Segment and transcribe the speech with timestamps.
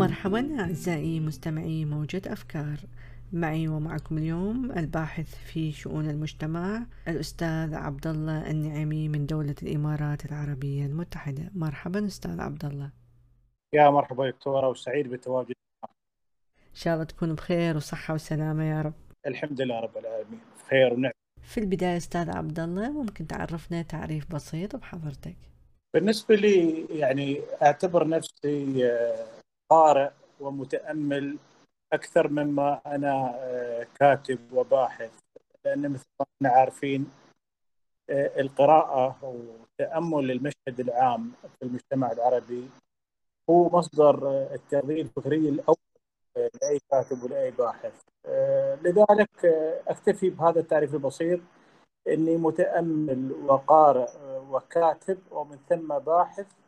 [0.00, 2.76] مرحبا أعزائي مستمعي موجة أفكار.
[3.32, 10.86] معي ومعكم اليوم الباحث في شؤون المجتمع الأستاذ عبد الله النعمي من دولة الإمارات العربية
[10.86, 11.50] المتحدة.
[11.54, 12.90] مرحبا أستاذ عبد الله
[13.72, 15.54] يا مرحبا دكتورة وسعيد بالتواجد
[16.58, 18.94] إن شاء الله تكون بخير وصحة وسلامة يا رب.
[19.26, 20.40] الحمد لله رب العالمين.
[20.66, 21.12] بخير ونعم.
[21.42, 25.36] في البداية أستاذ عبد الله ممكن تعرفنا تعريف بسيط بحضرتك؟
[25.94, 29.39] بالنسبة لي يعني أعتبر نفسي آه،
[29.70, 30.10] قارئ
[30.40, 31.38] ومتأمل
[31.92, 35.10] أكثر مما أنا آه، كاتب وباحث
[35.64, 37.10] لأن مثل ما إحنا عارفين
[38.10, 42.70] آه، القراءة وتأمل المشهد العام في المجتمع العربي
[43.50, 45.76] هو مصدر التغذية الفكري الأول
[46.36, 47.92] لأي كاتب ولأي باحث.
[48.82, 49.44] لذلك
[49.88, 51.40] أكتفي بهذا التعريف البسيط
[52.08, 54.08] إني متأمل وقارئ
[54.50, 56.59] وكاتب ومن ثم باحث آه،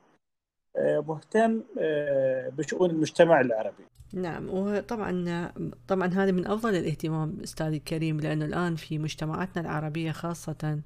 [0.79, 3.85] مهتم آه، بشؤون المجتمع العربي.
[4.13, 5.53] نعم وطبعا
[5.89, 10.81] طبعا هذا من أفضل الاهتمام أستاذي الكريم لأنه الآن في مجتمعاتنا العربية خاصة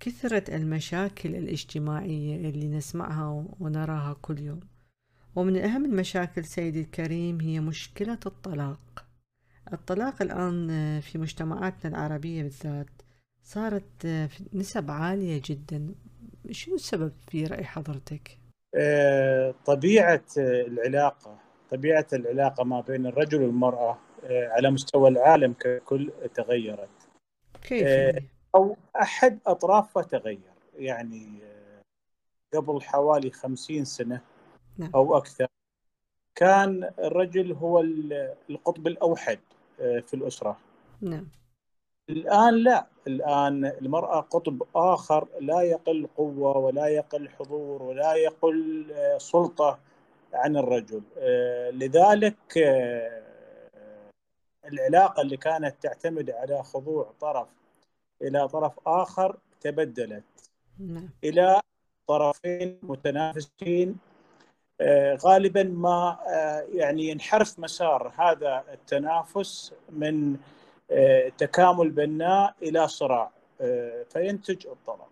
[0.00, 4.60] كثرة المشاكل الاجتماعية اللي نسمعها ونراها كل يوم
[5.36, 9.06] ومن أهم المشاكل سيدي الكريم هي مشكلة الطلاق
[9.72, 10.68] الطلاق الآن
[11.00, 13.02] في مجتمعاتنا العربية بالذات
[13.42, 14.06] صارت
[14.52, 15.94] نسب عالية جدا
[16.50, 18.38] شنو السبب في رأي حضرتك؟
[18.76, 21.38] آه، طبيعة العلاقة
[21.70, 26.88] طبيعة العلاقة ما بين الرجل والمرأة آه، على مستوى العالم ككل تغيرت
[27.62, 30.40] كيف آه، يعني؟ أو أحد أطرافها تغير
[30.78, 31.38] يعني
[32.54, 34.20] قبل حوالي خمسين سنة
[34.78, 34.90] نعم.
[34.94, 35.46] أو أكثر
[36.34, 37.80] كان الرجل هو
[38.50, 39.38] القطب الأوحد
[39.78, 40.58] في الأسرة
[41.00, 41.26] نعم
[42.10, 42.86] الآن لا.
[43.06, 49.78] الآن المرأة قطب آخر لا يقل قوة ولا يقل حضور ولا يقل آه، سلطة
[50.34, 51.02] عن الرجل.
[51.18, 53.22] آه، لذلك آه،
[54.64, 57.48] العلاقة اللي كانت تعتمد على خضوع طرف
[58.22, 61.08] إلى طرف آخر تبدلت نعم.
[61.24, 61.60] إلى
[62.06, 63.96] طرفين متنافسين.
[65.24, 66.18] غالبا ما
[66.74, 70.36] يعني ينحرف مسار هذا التنافس من
[71.38, 73.30] تكامل بناء إلى صراع
[73.60, 75.08] آه، فينتج الطلاق.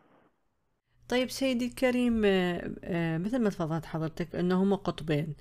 [1.09, 5.35] طيب سيدي الكريم آه، مثل ما تفضلت حضرتك انه هم قطبين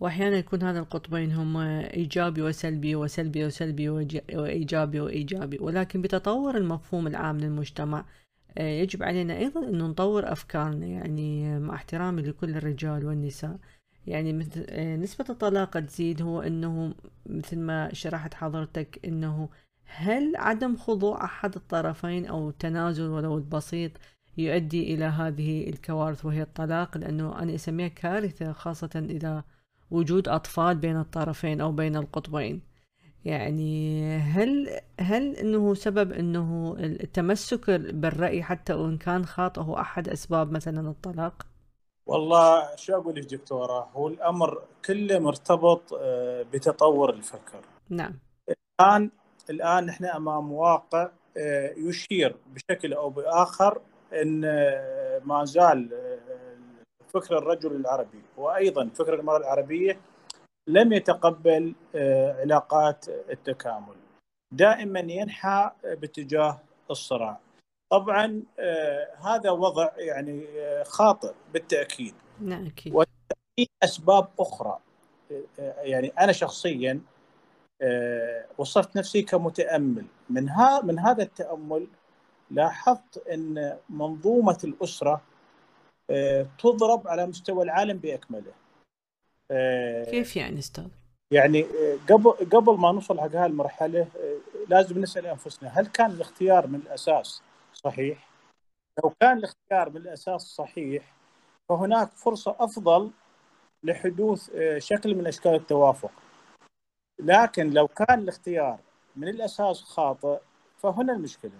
[0.00, 7.38] وأحيانا يكون هذا القطبين هم إيجابي وسلبي وسلبي وسلبي وإيجابي وإيجابي ولكن بتطور المفهوم العام
[7.38, 8.04] للمجتمع
[8.60, 13.56] يجب علينا أيضا انه نطور أفكارنا يعني مع احترامي لكل الرجال والنساء
[14.06, 14.66] يعني مثل
[15.00, 16.94] نسبة الطلاق تزيد هو إنه
[17.26, 19.48] مثل ما شرحت حضرتك إنه
[19.88, 23.92] هل عدم خضوع أحد الطرفين أو تنازل ولو البسيط
[24.38, 29.44] يؤدي إلى هذه الكوارث وهي الطلاق لأنه أنا أسميها كارثة خاصة إذا
[29.90, 32.60] وجود أطفال بين الطرفين أو بين القطبين
[33.24, 40.52] يعني هل هل إنه سبب إنه التمسك بالرأي حتى وإن كان خاطئ هو أحد أسباب
[40.52, 41.46] مثلا الطلاق؟
[42.06, 47.60] والله شو أقول لك دكتورة هو الأمر كله مرتبط آه، بتطور الفكر.
[47.88, 48.18] نعم.
[48.80, 49.10] الآن
[49.50, 53.80] الآن نحن أمام واقع آه، يشير بشكل أو بآخر
[54.12, 56.18] إن آه، ما زال آه،
[57.08, 60.00] فكر الرجل العربي وأيضا فكر المرأة العربية
[60.68, 61.74] لم يتقبل
[62.40, 63.96] علاقات التكامل.
[64.54, 66.60] دائما ينحى باتجاه
[66.90, 67.38] الصراع.
[67.92, 68.42] طبعا
[69.20, 70.46] هذا وضع يعني
[70.84, 72.14] خاطئ بالتأكيد.
[72.40, 73.04] نعم أكيد.
[73.84, 74.78] أسباب أخرى
[75.78, 77.00] يعني أنا شخصيا
[78.58, 81.86] وصفت نفسي كمتأمل من ها من هذا التأمل
[82.50, 85.22] لاحظت إن منظومة الأسرة
[86.10, 88.52] آه، تضرب على مستوى العالم بأكمله.
[89.50, 90.88] آه، كيف يعني أستاذ؟
[91.30, 91.62] يعني
[92.10, 94.06] قبل قبل ما نوصل حق هالمرحله
[94.68, 97.42] لازم نسأل أنفسنا هل كان الاختيار من الأساس
[97.74, 98.28] صحيح؟
[99.04, 101.14] لو كان الاختيار من الأساس صحيح
[101.68, 103.10] فهناك فرصة أفضل
[103.82, 106.12] لحدوث شكل من أشكال التوافق.
[107.18, 108.78] لكن لو كان الاختيار
[109.16, 110.38] من الأساس خاطئ
[110.78, 111.52] فهنا المشكلة.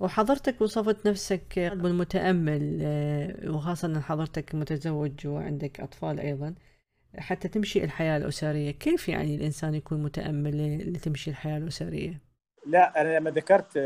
[0.00, 6.54] وحضرتك وصفت نفسك بالمتأمل آه، وخاصة أن حضرتك متزوج وعندك أطفال أيضا
[7.18, 8.70] حتى تمشي الحياة الأسرية.
[8.70, 12.20] كيف يعني الإنسان يكون متأمل لتمشي الحياة الأسرية؟
[12.66, 13.78] لا أنا لما ذكرت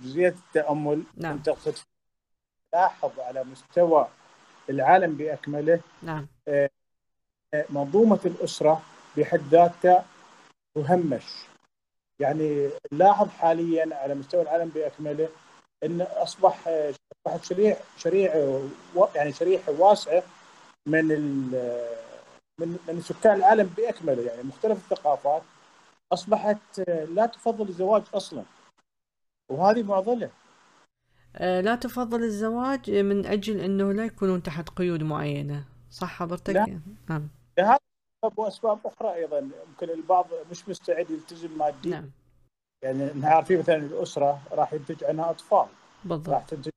[0.00, 1.42] جزئية التأمل نعم.
[1.48, 1.74] أقصد
[2.72, 4.08] لاحظ على مستوى
[4.70, 5.80] العالم بأكمله.
[6.02, 6.26] نعم.
[6.48, 6.70] آه،
[7.70, 8.82] منظومة الأسرة
[9.16, 10.04] بحد ذاتها
[10.74, 11.24] تهمش
[12.20, 15.28] يعني نلاحظ حاليا على مستوى العالم بأكمله
[15.84, 18.68] إن أصبح اصبحت شريح شريعه
[19.14, 20.22] يعني شريحه واسعه
[20.86, 21.04] من
[22.60, 24.22] من من سكان العالم بأكمله.
[24.22, 25.42] يعني مختلف الثقافات
[26.12, 28.42] أصبحت لا تفضل الزواج أصلا.
[29.48, 30.30] وهذه معضلة.
[31.36, 35.64] آه، لا تفضل الزواج من أجل إنه لا يكونون تحت قيود معينة.
[35.90, 36.80] صح حضرتك؟ لا.
[37.08, 37.28] نعم.
[37.58, 37.78] لهذا
[38.22, 42.10] وأسباب أخرى أيضا ممكن البعض مش مستعد يلتزم ماديا نعم.
[42.82, 45.66] يعني إحنا عارفين مثلا الأسرة راح ينتج عنها أطفال.
[46.04, 46.28] بالضبط.
[46.28, 46.70] راح تنتج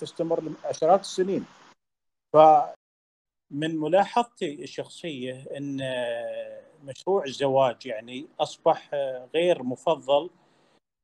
[0.00, 1.46] تستمر عشرات السنين.
[2.32, 2.36] ف
[3.50, 5.80] من ملاحظتي الشخصية إن
[6.84, 8.94] مشروع الزواج يعني أصبح
[9.34, 10.30] غير مفضل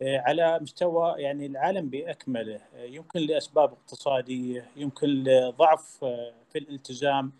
[0.03, 2.61] على مستوى يعني العالم بأكمله.
[2.75, 5.99] يمكن لأسباب اقتصادية يمكن لضعف
[6.51, 7.33] في الالتزام.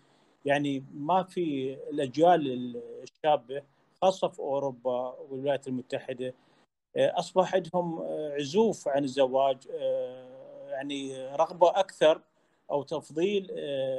[0.45, 3.61] يعني ما في الأجيال الشابة
[4.01, 6.33] خاصة في أوروبا والولايات المتحدة
[6.97, 9.57] أصبح عندهم عزوف عن الزواج
[10.69, 12.21] يعني رغبة أكثر
[12.71, 13.47] أو تفضيل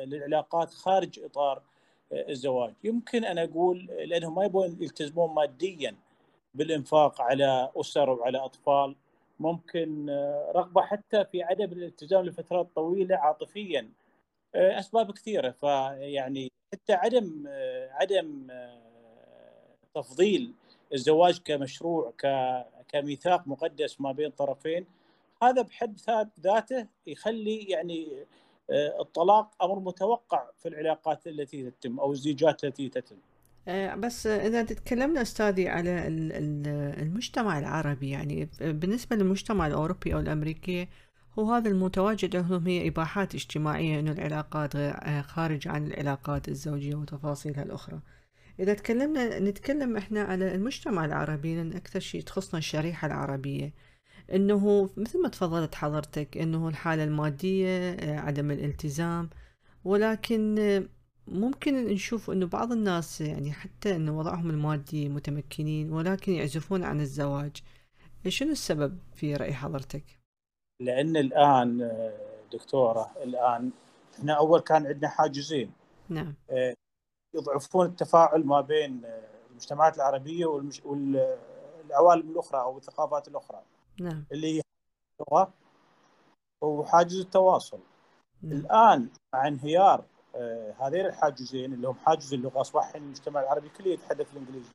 [0.04, 1.62] للعلاقات خارج إطار
[2.12, 2.74] الزواج.
[2.84, 5.96] يمكن أنا أقول لأنهم ما يبون يلتزمون ماديا
[6.54, 8.96] بالإنفاق على أسر وعلى أطفال.
[9.40, 10.10] ممكن
[10.54, 13.90] رغبة حتى في عدم الالتزام لفترات طويلة عاطفيا.
[14.54, 17.44] أسباب كثيرة فيعني حتى عدم
[17.90, 18.46] عدم
[19.94, 20.52] تفضيل
[20.94, 22.12] الزواج كمشروع
[22.88, 24.86] كميثاق مقدس ما بين طرفين
[25.42, 25.98] هذا بحد
[26.40, 28.26] ذاته يخلي يعني
[29.00, 33.16] الطلاق أمر متوقع في العلاقات التي تتم أو الزيجات التي تتم.
[33.96, 36.08] بس إذا تكلمنا أستاذي على
[36.98, 40.88] المجتمع العربي يعني بالنسبة للمجتمع الأوروبي أو الأمريكي
[41.38, 44.76] هو هذا المتواجد عندهم هي إباحات اجتماعية إنه العلاقات
[45.26, 48.00] خارج عن العلاقات الزوجية وتفاصيلها الأخرى.
[48.60, 53.74] إذا تكلمنا نتكلم إحنا على المجتمع العربي لأن أكثر شيء تخصنا الشريحة العربية.
[54.32, 59.30] إنه مثل ما تفضلت حضرتك إنه الحالة المادية عدم الالتزام.
[59.84, 60.54] ولكن
[61.28, 67.56] ممكن نشوف إنه بعض الناس يعني حتى انه وضعهم المادي متمكنين ولكن يعزفون عن الزواج.
[68.28, 70.23] شنو السبب في رأي حضرتك؟
[70.80, 71.90] لأن الآن
[72.52, 73.70] دكتورة الآن
[74.18, 75.72] إحنا أول كان عندنا حاجزين.
[76.08, 76.34] نعم.
[77.34, 79.04] يضعفون التفاعل ما بين
[79.50, 80.46] المجتمعات العربية.
[80.46, 83.62] والعوالم الأخرى أو الثقافات الأخرى.
[84.00, 84.24] نعم.
[84.32, 84.62] اللي هي
[85.20, 85.52] اللغة
[86.62, 87.78] وحاجز التواصل.
[88.42, 88.52] نعم.
[88.52, 90.04] الآن مع انهيار
[90.80, 94.70] هذين الحاجزين اللي هم حاجز اللغة أصبح المجتمع العربي كله يتحدث الإنجليزي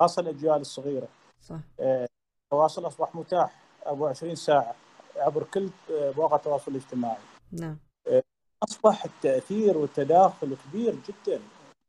[0.00, 1.08] خاصة الأجيال الصغيرة.
[1.40, 1.58] صح.
[1.80, 4.74] التواصل أصبح متاح 24 ساعة.
[5.16, 7.22] عبر كل مواقع التواصل الاجتماعي.
[7.52, 7.76] نعم.
[8.62, 11.40] أصبح التأثير والتداخل كبير جدا.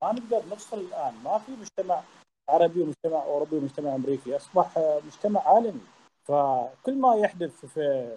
[0.01, 1.13] ما نقدر نفصل الآن.
[1.23, 2.01] ما في مجتمع
[2.49, 4.35] عربي ومجتمع أوروبي ومجتمع أمريكي.
[4.35, 5.81] أصبح مجتمع عالمي.
[6.23, 8.15] فكل ما يحدث في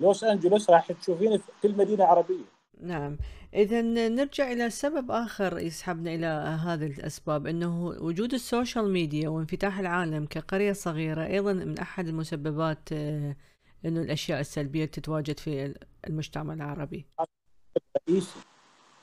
[0.00, 2.44] لوس أنجلوس راح تشوفينه في كل مدينة عربية.
[2.80, 3.16] نعم.
[3.54, 6.26] إذا نرجع إلى سبب آخر يسحبنا إلى
[6.66, 12.88] هذه الأسباب أنه وجود ال social media وانفتاح العالم كقرية صغيرة أيضا من أحد المسببات
[13.84, 15.74] أنه الأشياء السلبية تتواجد في
[16.06, 17.06] المجتمع العربي.
[18.08, 18.40] رئيسي.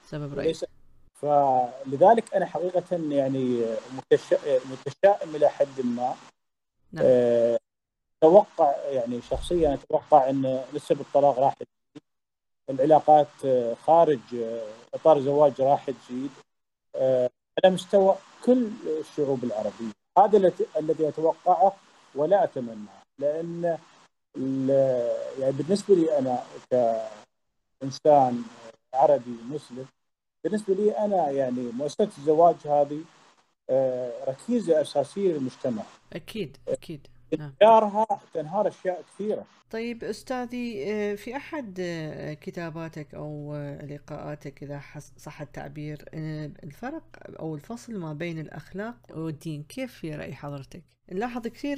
[0.05, 0.65] سبب رئيسي.
[1.13, 3.65] فلذلك أنا حقيقة يعني
[4.71, 6.15] متشائم إلى حد ما.
[6.91, 7.05] نعم.
[8.23, 11.55] أتوقع يعني شخصيا أتوقع أن نسب الطلاق راح
[12.69, 13.27] العلاقات
[13.85, 14.19] خارج
[14.93, 16.31] إطار الزواج راح تزيد.
[16.95, 18.15] على مستوى
[18.45, 19.92] كل الشعوب العربية.
[20.18, 21.75] هذا الذي أتوقعه
[22.15, 23.01] ولا أتمناه.
[23.19, 23.77] لأن
[25.40, 26.44] يعني بالنسبة لي أنا
[27.81, 28.44] كإنسان
[28.94, 29.86] عربي مسلم
[30.44, 33.02] بالنسبة لي أنا يعني مؤسسة الزواج هذه
[34.28, 35.83] ركيزة أساسية للمجتمع.
[36.14, 37.07] أكيد أكيد.
[37.33, 39.45] انهيارها تنهار أشياء كثيرة.
[39.71, 40.86] طيب أستاذي
[41.18, 41.81] في أحد
[42.42, 43.56] كتاباتك أو
[43.90, 44.81] لقاءاتك إذا
[45.18, 46.06] صح التعبير
[46.64, 47.04] الفرق
[47.40, 51.78] أو الفصل ما بين الأخلاق والدين كيف في رأي حضرتك؟ نلاحظ كثير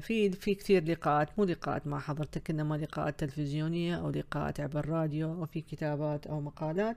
[0.00, 5.32] في في كثير لقاءات مو لقاءات مع حضرتك إنما لقاءات تلفزيونية أو لقاءات عبر الراديو
[5.32, 6.96] أو في كتابات أو مقالات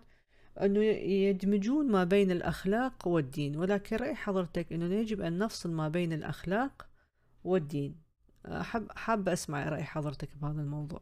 [0.62, 3.58] أنه يدمجون ما بين الأخلاق والدين.
[3.58, 6.86] ولكن رأي حضرتك أنه يجب أن نفصل ما بين الأخلاق
[7.44, 8.02] والدين.
[8.46, 11.02] حاب حاب أسمع رأي حضرتك بهذا الموضوع.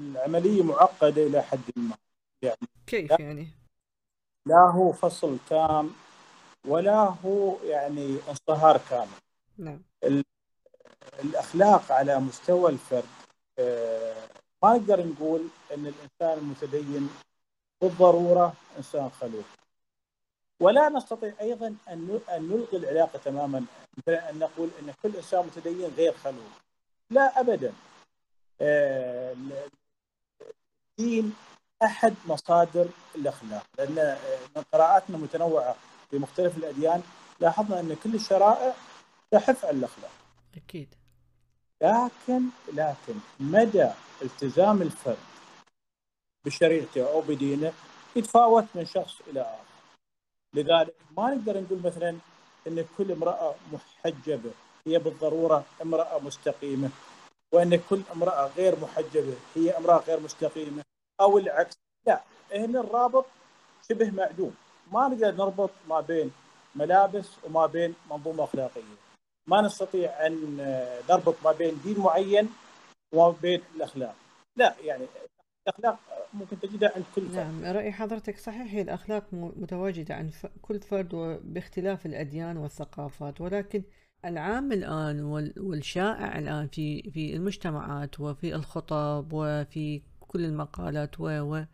[0.00, 1.96] العملية معقدة إلى حد ما.
[2.42, 3.48] يعني كيف يعني؟
[4.46, 5.90] لا هو فصل تام
[6.66, 9.08] ولا هو يعني انصهار كامل.
[9.58, 9.82] نعم.
[11.24, 13.04] الأخلاق على مستوى الفرد
[14.62, 17.10] ما نقدر نقول إن الإنسان المتدين
[17.82, 19.44] بالضرورة إنسان خلوق.
[20.62, 23.64] ولا نستطيع أيضا أن أن نلغي العلاقة تماما
[23.98, 26.52] مثلا أن نقول أن كل إنسان متدين غير خلوق
[27.10, 27.72] لا ابدا
[30.98, 31.34] الدين
[31.82, 34.16] أحد مصادر الأخلاق لأن
[34.56, 35.76] من قراءاتنا متنوعة
[36.10, 37.02] في مختلف الأديان
[37.40, 38.74] لاحظنا أن كل الشرائع
[39.30, 40.10] تحث على الأخلاق.
[40.56, 40.94] أكيد.
[41.82, 42.42] لكن
[42.72, 43.90] لكن مدى
[44.22, 45.16] التزام الفرد
[46.44, 47.72] بشريعته أو بدينه
[48.16, 49.71] يتفاوت من شخص إلى آخر.
[50.54, 52.16] لذلك ما نقدر نقول مثلا
[52.66, 54.50] إن كل امرأة محجبة
[54.86, 56.90] هي بالضرورة امرأة مستقيمة
[57.52, 60.82] وإن كل امرأة غير محجبة هي امرأة غير مستقيمة
[61.20, 61.76] أو العكس.
[62.06, 62.20] لا
[62.54, 63.26] هنا الرابط
[63.88, 64.54] شبه معدوم.
[64.92, 66.32] ما نقدر نربط ما بين
[66.74, 68.82] ملابس وما بين منظومة أخلاقية.
[69.46, 70.56] ما نستطيع أن
[71.10, 72.48] نربط ما بين دين معين
[73.14, 74.14] وما بين الأخلاق.
[74.56, 75.06] لا يعني
[75.68, 76.00] الأخلاق
[76.34, 77.36] ممكن تجدها عند كل فرد.
[77.36, 78.74] نعم رأي حضرتك صحيح.
[78.74, 83.82] هي الأخلاق متواجدة عند كل فرد باختلاف الأديان والثقافات ولكن
[84.24, 85.20] العام الآن
[85.56, 91.64] والشائع الآن في في المجتمعات وفي الخطب وفي كل المقالات و و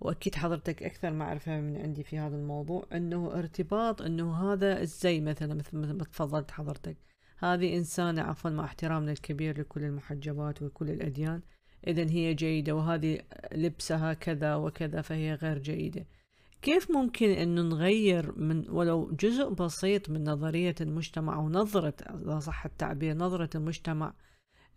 [0.00, 5.54] وأكيد حضرتك أكثر معرفة من عندي في هذا الموضوع أنه ارتباط أنه هذا الزي مثلا
[5.54, 6.96] مثل ما تفضلت حضرتك.
[7.38, 11.42] هذه إنسانة عفوا مع احترامنا الكبير لكل المحجبات وكل الأديان.
[11.86, 13.20] اذا هي جيدة وهذه
[13.52, 16.06] لبسها كذا وكذا فهي غير جيدة.
[16.62, 22.64] كيف ممكن انه نغير من ولو جزء بسيط من نظرية المجتمع أو نظرة إذا صح
[22.64, 24.12] التعبير نظرة المجتمع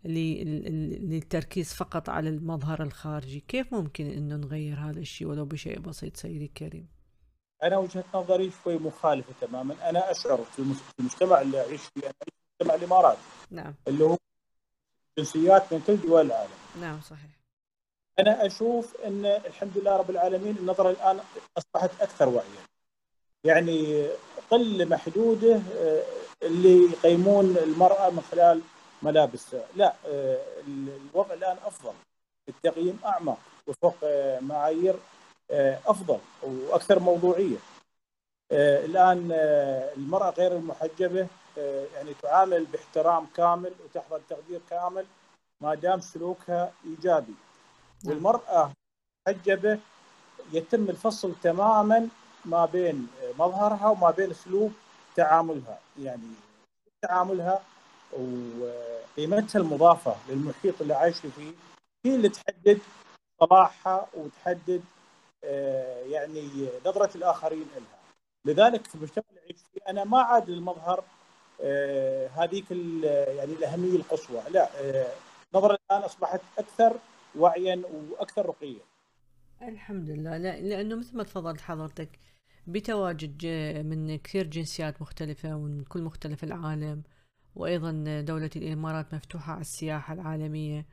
[0.04, 6.44] للتركيز فقط على المظهر الخارجي؟ كيف ممكن أن نغير هذا الشيء ولو بشيء بسيط سيدي
[6.44, 6.88] الكريم؟
[7.62, 9.90] أنا وجهة نظري شوي مخالفة تماما.
[9.90, 13.18] أنا أشعر في المجتمع اللي أعيش فيه أنا أعيش في مجتمع الإمارات
[13.50, 13.74] نعم.
[13.88, 14.16] اللي هو
[15.18, 16.63] جنسيات من كل دول العالم.
[16.80, 17.30] نعم صحيح.
[18.18, 21.20] أنا أشوف أن الحمد لله رب العالمين النظرة الآن
[21.58, 22.64] أصبحت أكثر وعيا.
[23.44, 24.08] يعني
[24.50, 26.02] قلة محدودة آه،
[26.42, 28.60] اللي يقيمون المرأة من خلال
[29.02, 29.56] ملابس.
[29.76, 31.92] لا آه، الوضع الآن أفضل.
[32.48, 34.94] التقييم أعمق وفق آه، معايير
[35.86, 37.56] أفضل وأكثر موضوعية.
[38.52, 39.32] الآن
[39.96, 41.26] المرأة غير المحجبة
[41.94, 45.06] يعني تعامل باحترام كامل وتحظى بتقدير كامل.
[45.64, 47.34] ما دام سلوكها إيجابي
[48.04, 48.14] نعم.
[48.14, 48.72] والمرأة
[49.28, 49.78] محجبه
[50.52, 52.08] يتم الفصل تماما
[52.44, 54.72] ما بين مظهرها وما بين اسلوب
[55.16, 56.34] تعاملها يعني
[57.02, 57.62] تعاملها
[58.12, 61.52] وقيمتها المضافة للمحيط اللي عايشة فيه
[62.06, 62.78] هي اللي تحدد
[63.40, 64.82] صلاحها وتحدد
[65.44, 67.98] آه، يعني نظرة الآخرين لها.
[68.44, 71.04] لذلك في المجتمع اللي اعيش فيه أنا ما عاد المظهر
[71.60, 74.68] آه، هذيك يعني الأهمية القصوى، لا
[75.54, 76.96] آه، الآن أصبحت أكثر
[77.38, 78.80] وعيا وأكثر رقيا.
[79.62, 80.36] الحمد لله.
[80.36, 82.08] لا لأنه مثل ما تفضلت حضرتك
[82.66, 83.46] بتواجد
[83.86, 87.02] من كثير جنسيات مختلفة ومن كل مختلف العالم
[87.56, 90.86] وأيضا دولة الإمارات مفتوحة على السياحة العالمية.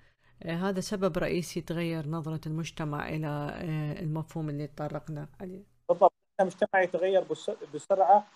[0.43, 5.63] آه، هذا سبب رئيسي تغير نظرة المجتمع إلى آه، المفهوم اللي تطرقنا عليه.
[5.89, 6.13] بالضبط.
[6.41, 7.23] المجتمع يتغير
[7.73, 8.27] بسرعة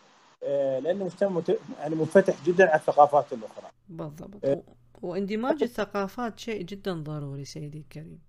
[0.43, 1.41] آه، لأنه مجتمع
[1.79, 3.67] يعني منفتح جدا على الثقافات الأخرى.
[3.89, 4.65] بالضبط.
[5.05, 8.19] واندماج الثقافات شيء جدا ضروري سيدي الكريم.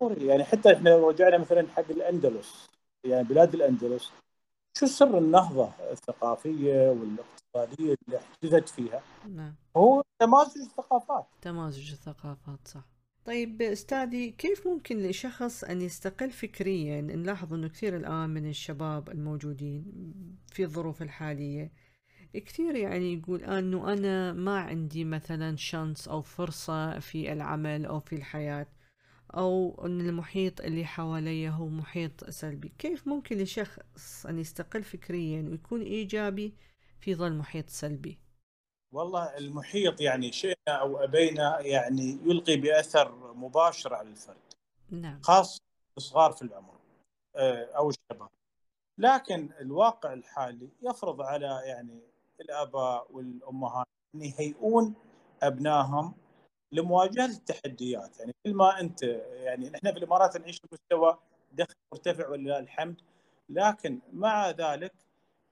[0.00, 0.26] ضروري.
[0.26, 2.68] يعني حتى إحنا لو رجعنا مثلا حق الأندلس
[3.04, 4.12] يعني بلاد الأندلس
[4.78, 9.54] شو سر النهضة الثقافية والاقتصادية اللي احتجت فيها؟ نعم.
[9.76, 11.26] هو تمازج الثقافات.
[11.42, 12.84] تمازج الثقافات صح.
[13.24, 19.84] طيب أستاذي كيف ممكن لشخص أن يستقل فكريا؟ نلاحظ إنه كثير الآن من الشباب الموجودين
[20.52, 21.72] في الظروف الحالية
[22.34, 28.14] كثير يعني يقول أنه أنا ما عندي مثلا شانس أو فرصة في العمل أو في
[28.14, 28.66] الحياة
[29.34, 32.72] أو أن المحيط اللي حواليه هو محيط سلبي.
[32.78, 36.54] كيف ممكن لشخص أن يستقل فكريا ويكون إيجابي
[37.00, 38.18] في ظل محيط سلبي؟
[38.92, 44.36] والله المحيط يعني شئنا أو أبينا يعني يلقي بأثر مباشر على الفرد
[44.90, 45.20] نعم.
[45.22, 45.62] خاصة
[45.96, 46.78] الصغار في العمر
[47.36, 48.28] آه، أو الشباب.
[48.98, 52.02] لكن الواقع الحالي يفرض على يعني
[52.40, 54.94] الآباء والأمهات أن يهيئون
[55.42, 56.14] أبنائهم
[56.72, 59.02] لمواجهة التحديات يعني كل ما أنت
[59.32, 61.18] يعني نحن في الإمارات نعيش بمستوى
[61.52, 63.00] دخل مرتفع ولله الحمد
[63.48, 64.92] لكن مع ذلك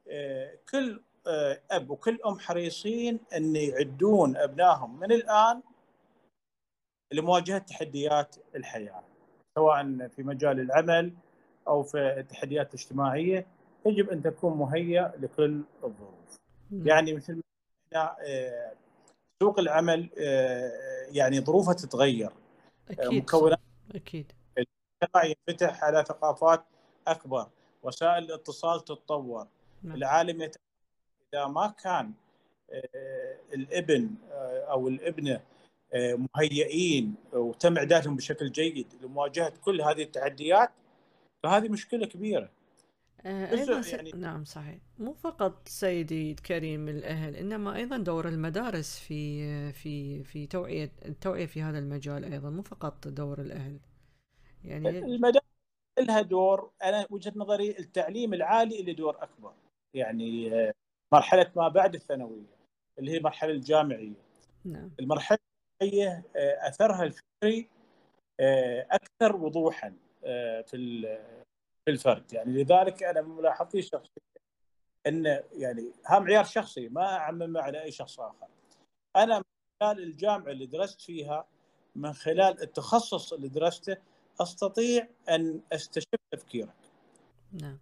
[0.08, 5.62] آه، كل آه، أب وكل أم حريصين إن يعدون أبنائهم من الآن
[7.12, 9.04] لمواجهة تحديات الحياة
[9.58, 11.14] سواء في مجال العمل
[11.68, 13.46] أو في التحديات الاجتماعية
[13.86, 16.35] يجب أن تكون مهيئ لكل الظروف.
[16.72, 17.42] يعني مثل
[17.92, 18.16] ما
[19.42, 20.72] سوق العمل آه،
[21.10, 22.30] يعني ظروفها تتغير.
[22.90, 23.60] أكيد مكونات
[23.94, 24.32] أكيد.
[24.58, 26.64] المجتمع ينفتح على ثقافات
[27.06, 27.48] أكبر
[27.82, 29.46] وسائل الاتصال تتطور.
[29.82, 29.96] نعم.
[29.96, 30.56] العالم يت...
[31.34, 32.12] إذا ما كان
[32.72, 35.40] آه، الابن آه، أو الابنة
[36.34, 40.70] مهيئين وتم إعدادهم بشكل جيد لمواجهة كل هذه التحديات
[41.42, 42.50] فهذه مشكلة كبيرة.
[43.26, 43.92] آه، أيضا س...
[43.92, 44.78] يعني نعم صحيح.
[44.98, 51.62] مو فقط سيدي الكريم الأهل إنما أيضا دور المدارس في في في توعية التوعية في
[51.62, 53.80] هذا المجال أيضا مو فقط دور الأهل.
[54.64, 55.46] يعني المدارس
[55.98, 56.70] لها دور.
[56.84, 59.52] أنا وجهة نظري التعليم العالي له دور أكبر.
[59.94, 60.72] يعني آه،
[61.12, 62.56] مرحلة ما بعد الثانوية
[62.98, 64.26] اللي هي المرحلة الجامعية.
[64.64, 64.90] نعم.
[65.00, 65.38] المرحلة
[65.82, 67.68] الجامعية آه، أثرها الفكري
[68.90, 71.45] أكثر وضوحا في في
[71.88, 72.32] الفرد.
[72.32, 74.22] يعني لذلك أنا ملاحظتي الشخصية
[75.06, 78.46] إن يعني ها معيار شخصي ما اعممه على أي شخص آخر.
[79.16, 79.44] أنا من
[79.82, 81.46] خلال الجامعة اللي درست فيها
[81.96, 83.96] من خلال التخصص اللي درسته
[84.40, 86.74] أستطيع أن أستشف تفكيرك.
[87.52, 87.78] نعم.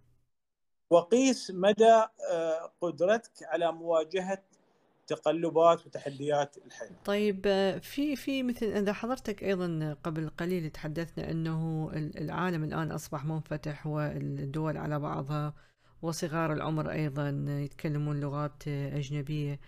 [0.89, 4.43] وقيس مدى آه، قدرتك على مواجهة
[5.07, 6.89] تقلبات وتحديات الحياة.
[7.05, 7.41] طيب
[7.81, 14.77] في في مثل إذا حضرتك أيضا قبل قليل تحدثنا إنه العالم الآن أصبح منفتح والدول
[14.77, 15.53] على بعضها
[16.01, 19.59] وصغار العمر أيضا يتكلمون لغات أجنبية.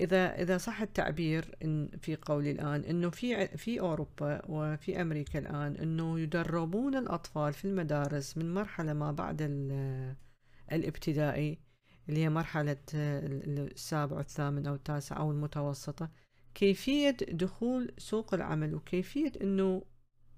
[0.00, 5.76] إذا إذا صح التعبير إن في قولي الآن إنه في في أوروبا وفي أمريكا الآن
[5.76, 9.42] إنه يدربون الأطفال في المدارس من مرحلة ما بعد
[10.72, 11.58] الابتدائي
[12.08, 16.10] اللي هي مرحلة السابع والثامن أو التاسع أو المتوسطة
[16.54, 19.82] كيفية دخول سوق العمل وكيفية أنه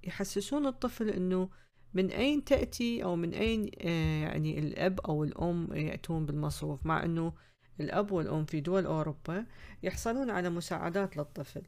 [0.04, 1.48] يحسسون الطفل أنه
[1.94, 7.32] من أين تأتي أو من أين آه، يعني الأب أو الأم يأتون بالمصروف مع أنه
[7.80, 9.46] الأب والأم في دول أوروبا
[9.82, 11.62] يحصلون على مساعدات للطفل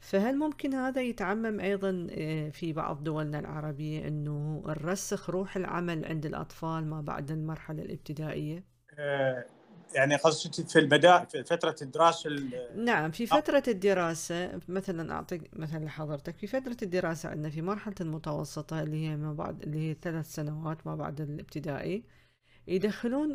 [0.00, 6.26] فهل ممكن هذا يتعمم أيضا آه، في بعض دولنا العربية أنه نرسخ روح العمل عند
[6.26, 8.75] الأطفال ما بعد المرحلة الابتدائية؟
[9.94, 12.30] يعني قصدك في البداء في فترة الدراسة
[12.76, 18.82] نعم في فترة الدراسة مثلا أعطيك مثلا لحضرتك في فترة الدراسة عندنا في مرحلة المتوسطة
[18.82, 22.04] اللي هي ما بعد اللي هي ثلاث سنوات ما بعد الابتدائي
[22.68, 23.32] يدخلون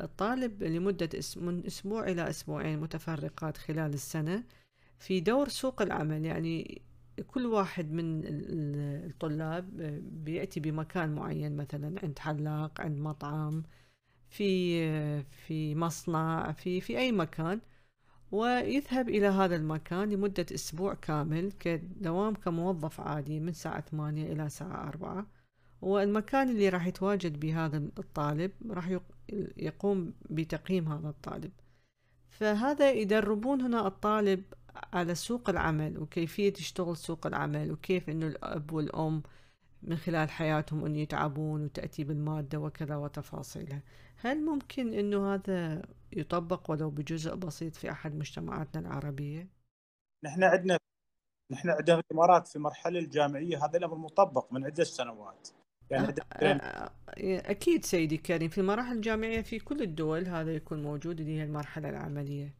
[0.00, 4.44] الطالب لمدة من أسبوع إلى أسبوعين متفرقات خلال السنة
[4.98, 6.24] في دور سوق العمل.
[6.24, 6.82] يعني
[7.26, 8.22] كل واحد من
[9.06, 9.76] الطلاب
[10.24, 13.62] بيأتي بمكان معين مثلا عند حلاق عند مطعم
[14.28, 17.60] في في مصنع في في أي مكان
[18.32, 24.88] ويذهب إلى هذا المكان لمدة أسبوع كامل كدوام كموظف عادي من ساعة ثمانية إلى ساعة
[24.88, 25.26] أربعة.
[25.82, 28.98] والمكان اللي راح يتواجد بهذا الطالب راح
[29.56, 31.52] يقوم بتقييم هذا الطالب.
[32.30, 34.42] فهذا يدربون هنا الطالب
[34.92, 39.22] على سوق العمل وكيفية يشتغل سوق العمل وكيف إنه الأب والأم
[39.82, 43.82] من خلال حياتهم أن يتعبون وتأتي بالمادة وكذا وتفاصيلها.
[44.16, 49.48] هل ممكن أنه هذا يطبق ولو بجزء بسيط في أحد مجتمعاتنا العربية؟
[50.24, 50.78] نحن عندنا
[51.52, 55.48] نحن عندنا في الإمارات في المرحلة الجامعية هذا الأمر مطبق من عدة سنوات.
[55.90, 56.90] يعني أه أه
[57.50, 61.88] أكيد سيدي كريم في المراحل الجامعية في كل الدول هذا يكون موجود اللي هي المرحلة
[61.88, 62.54] العملية.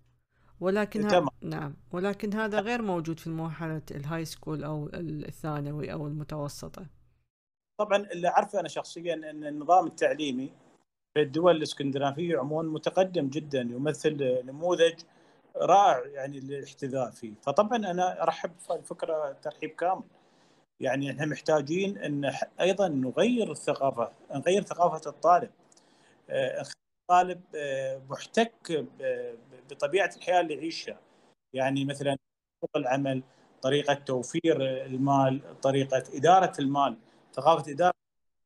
[0.60, 1.26] ولكن ها...
[1.42, 1.74] نعم.
[1.92, 6.86] ولكن هذا غير موجود في مرحلة ال high school أو الثانوي أو المتوسطة.
[7.78, 10.65] طبعا اللي أعرفه أنا شخصيا إن النظام التعليمي
[11.22, 14.94] الدول الإسكندنافية عموما متقدم جدا يمثل نموذج
[15.56, 20.02] رائع يعني للاحتذاء فيه فطبعا أنا أرحب الفكرة ترحيب كامل.
[20.80, 25.50] يعني إحنا محتاجين إن أيضا نغير الثقافة نغير ثقافة الطالب.
[26.30, 26.64] آه،
[27.10, 28.86] الطالب آه، محتك
[29.70, 30.98] بطبيعة الحياة اللي يعيشها.
[31.52, 32.16] يعني مثلا
[32.60, 33.22] سوق العمل
[33.62, 36.96] طريقة توفير المال طريقة إدارة المال
[37.34, 37.94] ثقافة إدارة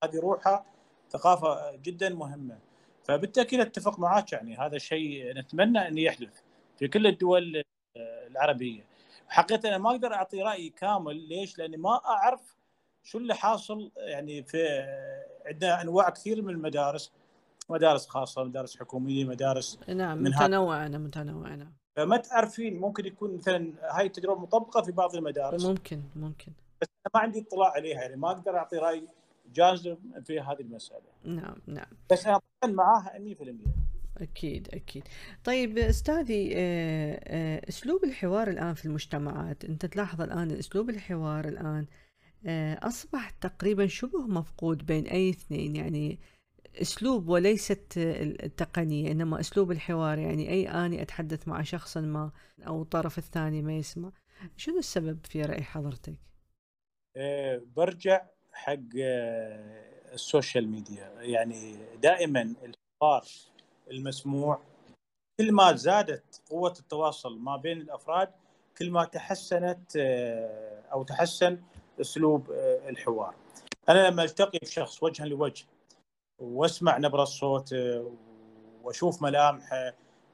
[0.04, 0.64] هذه روحها
[1.10, 2.58] ثقافة جدا مهمة.
[3.04, 6.40] فبالتأكيد أتفق معك يعني هذا شيء نتمنى أن يحدث
[6.78, 7.62] في كل الدول
[8.30, 8.84] العربية.
[9.28, 11.28] حقيقه أنا ما أقدر أعطي رايي كامل.
[11.28, 12.56] ليش؟ لأني ما أعرف
[13.02, 14.66] شو اللي حاصل يعني في
[15.46, 17.12] عندنا أنواع كثير من المدارس
[17.70, 21.72] مدارس خاصة مدارس حكومية مدارس نعم متنوعة متنوعة نعم.
[21.96, 25.64] فما تعرفين ممكن يكون مثلا هاي التجربة مطبقة في بعض المدارس.
[25.64, 26.52] ممكن ممكن.
[26.80, 29.04] بس أنا ما عندي اطلاع عليها يعني ما أقدر أعطي رأي
[29.52, 31.10] جازم في هذه المسألة.
[31.24, 31.92] نعم نعم.
[32.10, 33.90] بس أنا طبعا معاها 100%
[34.22, 35.04] أكيد أكيد.
[35.44, 41.86] طيب أستاذي آه، آه، أسلوب الحوار الآن في المجتمعات أنت تلاحظ الآن أسلوب الحوار الآن
[42.46, 46.18] آه، أصبح تقريبا شبه مفقود بين أي اثنين يعني
[46.82, 52.30] أسلوب وليست التقنية إنما أسلوب الحوار يعني أي أني أتحدث مع شخص ما
[52.66, 54.12] أو الطرف الثاني ما يسمع.
[54.56, 56.14] شنو السبب في رأي حضرتك؟
[57.76, 58.26] برجع
[58.60, 61.12] حق آه، ال social media.
[61.20, 63.24] يعني دائما الحوار
[63.90, 64.60] المسموع
[65.40, 68.28] كل ما زادت قوة التواصل ما بين الأفراد
[68.78, 71.60] كل ما تحسنت آه، أو تحسن
[72.00, 72.50] أسلوب
[72.88, 73.34] الحوار.
[73.88, 75.64] أنا لما ألتقي بشخص وجها لوجه
[76.38, 78.12] وأسمع نبرة صوته
[78.82, 79.92] وأشوف ملامحه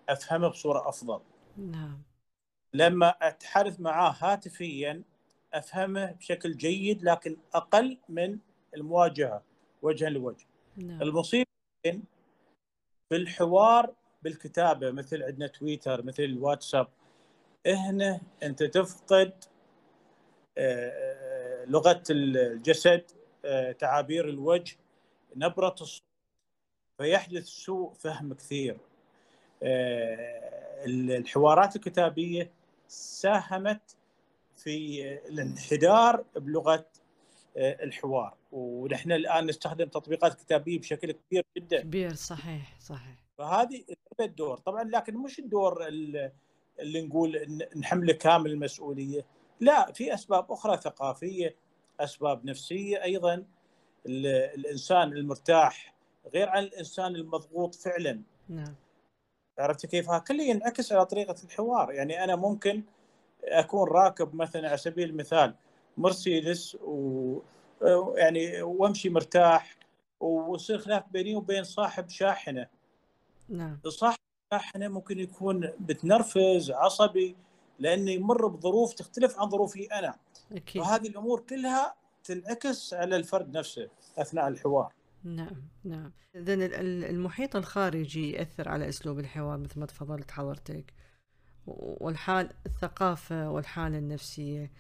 [0.09, 1.21] أفهمه بصورة أفضل.
[1.57, 2.03] نعم.
[2.73, 5.03] لما أتحدث معاه هاتفيا
[5.59, 8.39] أفهمه بشكل جيد لكن أقل من
[8.75, 9.43] المواجهة
[9.83, 10.47] وجها لوجه.
[10.77, 11.03] نعم.
[11.03, 11.47] المصيبة
[13.09, 16.89] في الحوار بالكتابة مثل عندنا تويتر مثل الواتساب
[17.67, 19.45] هنا أنت تفقد
[20.59, 23.11] آه، لغة الجسد
[23.45, 24.77] آه، تعابير الوجه
[25.37, 26.03] نبرة الصوت
[26.99, 28.79] فيحدث سوء فهم كثير.
[29.63, 32.51] آه، الحوارات الكتابية
[32.89, 33.97] ساهمت
[34.57, 36.87] في الانحدار بلغة
[37.57, 38.37] الحوار.
[38.53, 41.81] ونحن الآن نستخدم تطبيقات كتابية بشكل كبير جدا.
[41.81, 43.17] كبير صحيح صحيح.
[43.39, 43.85] فهذه
[44.21, 49.27] الدور طبعا لكن مش الدور اللي نقول نحمله كامل المسؤولية.
[49.61, 51.57] لا في أسباب أخرى ثقافية
[52.01, 53.45] أسباب نفسية أيضا.
[54.07, 55.95] الإنسان المرتاح
[56.35, 58.23] غير عن الإنسان المضغوط فعلا.
[58.49, 58.75] نعم.
[59.59, 61.93] عرفت كيف؟ كله ينعكس على طريقة الحوار.
[61.93, 62.83] يعني أنا ممكن
[63.49, 65.55] أكون راكب مثلا على سبيل المثال
[65.97, 67.39] مرسيدس و
[68.17, 69.77] يعني وأمشي مرتاح
[70.21, 72.67] ويصير خلاف بيني وبين صاحب شاحنة.
[73.49, 73.81] نعم.
[73.89, 74.19] صاحب
[74.53, 77.37] الشاحنه ممكن يكون بتنرفز عصبي
[77.79, 80.15] لأنه يمر بظروف تختلف عن ظروفي أنا.
[80.53, 80.83] أكيد.
[80.83, 84.93] وهذه الأمور كلها تنعكس على الفرد نفسه أثناء الحوار.
[85.25, 86.13] نعم نعم.
[86.37, 86.55] اذا
[87.11, 90.95] المحيط الخارجي يأثر على أسلوب الحوار مثل ما تفضلت حضرتك.
[91.67, 94.71] والحال الثقافة والحالة النفسية.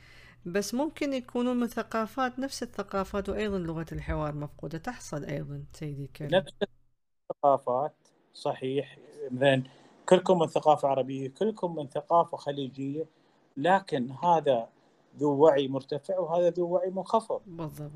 [0.46, 6.30] بس ممكن يكونون من ثقافات نفس الثقافات وأيضا لغة الحوار مفقودة تحصل أيضا سيدي الكريم.
[6.30, 6.54] نفس
[7.30, 7.94] الثقافات
[8.34, 8.98] صحيح.
[9.30, 9.62] مثلا
[10.08, 13.06] كلكم من ثقافة عربية كلكم من ثقافة خليجية
[13.56, 14.68] لكن هذا
[15.18, 17.42] ذو وعي مرتفع وهذا ذو وعي منخفض.
[17.46, 17.90] بالضبط.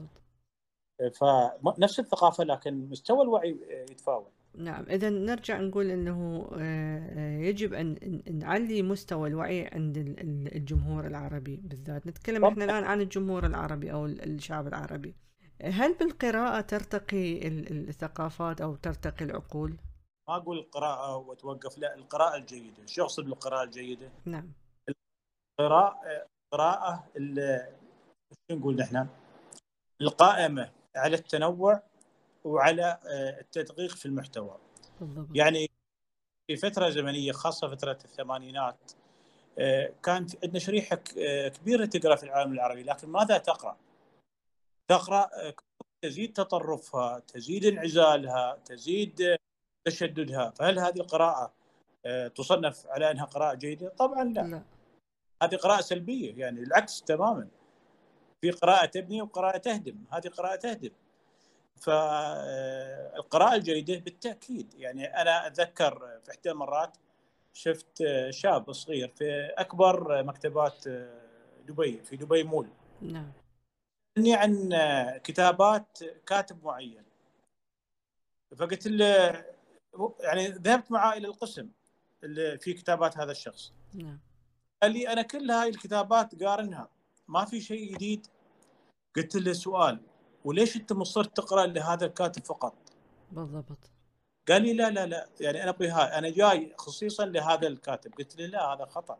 [1.14, 3.56] فنفس الثقافة لكن مستوى الوعي
[3.90, 4.32] يتفاوت.
[4.54, 9.96] نعم إذا نرجع نقول أنه آه، يجب أن نعلي مستوى الوعي عند
[10.54, 15.14] الجمهور العربي بالذات نتكلم إحنا الآن عن الجمهور العربي أو الشعب العربي
[15.62, 19.76] هل بالقراءة ترتقي الثقافات أو ترتقي العقول؟
[20.28, 24.52] ما أقول القراءة وتوقف لا القراءة الجيدة شو أقصد بالقراءة الجيدة؟ نعم
[25.60, 27.08] القراءة قراءة
[28.50, 29.06] شو نقول نحن؟
[30.00, 31.82] القائمة على التنوع
[32.44, 34.58] وعلى آه، التدقيق في المحتوى
[35.00, 35.28] بالضبط.
[35.34, 35.70] يعني
[36.46, 38.92] في فترة زمنية خاصة فترة الثمانينات
[39.58, 43.76] آه، كان عندنا شريحة آه، كبيرة تقرأ في العالم العربي لكن ماذا تقرأ؟
[44.88, 45.30] تقرأ
[46.02, 49.36] تزيد تطرفها، تزيد انعزالها، تزيد
[49.84, 51.52] تشددها، فهل هذه القراءة
[52.34, 54.40] تصنف على أنها قراءة جيدة؟ طبعا لا.
[54.40, 54.62] لا.
[55.42, 57.48] هذه قراءة سلبية يعني العكس تماما.
[58.40, 60.90] في قراءة تبني وقراءة تهدم، هذه قراءة تهدم.
[61.80, 64.74] فالقراءة الجيدة بالتأكيد.
[64.74, 66.96] يعني أنا أتذكر في إحدى المرات
[67.52, 70.88] شفت شاب صغير في أكبر مكتبات
[71.66, 72.68] دبي في دبي مول.
[73.02, 73.32] نعم.
[74.18, 74.70] عن
[75.24, 77.04] كتابات كاتب معين.
[78.56, 79.44] فقلت له
[80.20, 81.68] يعني ذهبت معاه إلى القسم
[82.24, 83.72] اللي في كتابات هذا الشخص.
[83.94, 84.20] نعم.
[84.82, 86.88] قال لي أنا كل هاي الكتابات قارنها
[87.28, 88.26] ما في شيء جديد؟
[89.16, 90.00] قلت له سؤال
[90.44, 92.74] وليش انت مصر تقرأ لهذا الكاتب فقط؟
[93.32, 93.90] بالضبط.
[94.48, 98.14] قال لي لا لا لا يعني أنا ابغي هاي أنا جاي خصيصا لهذا الكاتب.
[98.14, 99.18] قلت له لا هذا خطأ.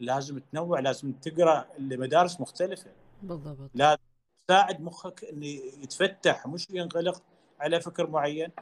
[0.00, 2.90] لازم تنوع لازم تقرأ لمدارس مختلفة.
[3.22, 3.70] بالضبط.
[3.74, 4.00] لازم
[4.46, 5.46] تساعد مخك انه
[5.82, 7.22] يتفتح مش ينغلق
[7.60, 8.52] على فكر معين.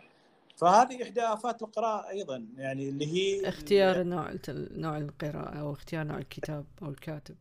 [0.56, 6.18] فهذه إحدى آفات القراءة أيضا يعني اللي هي اختيار نوع نوع القراءة أو اختيار نوع
[6.18, 7.36] الكتاب أو الكاتب.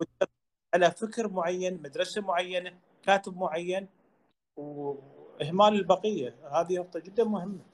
[0.73, 3.87] على فكر معين مدرسة معينة كاتب معين
[4.55, 7.65] وإهمال البقية هذه نقطة جدا مهمة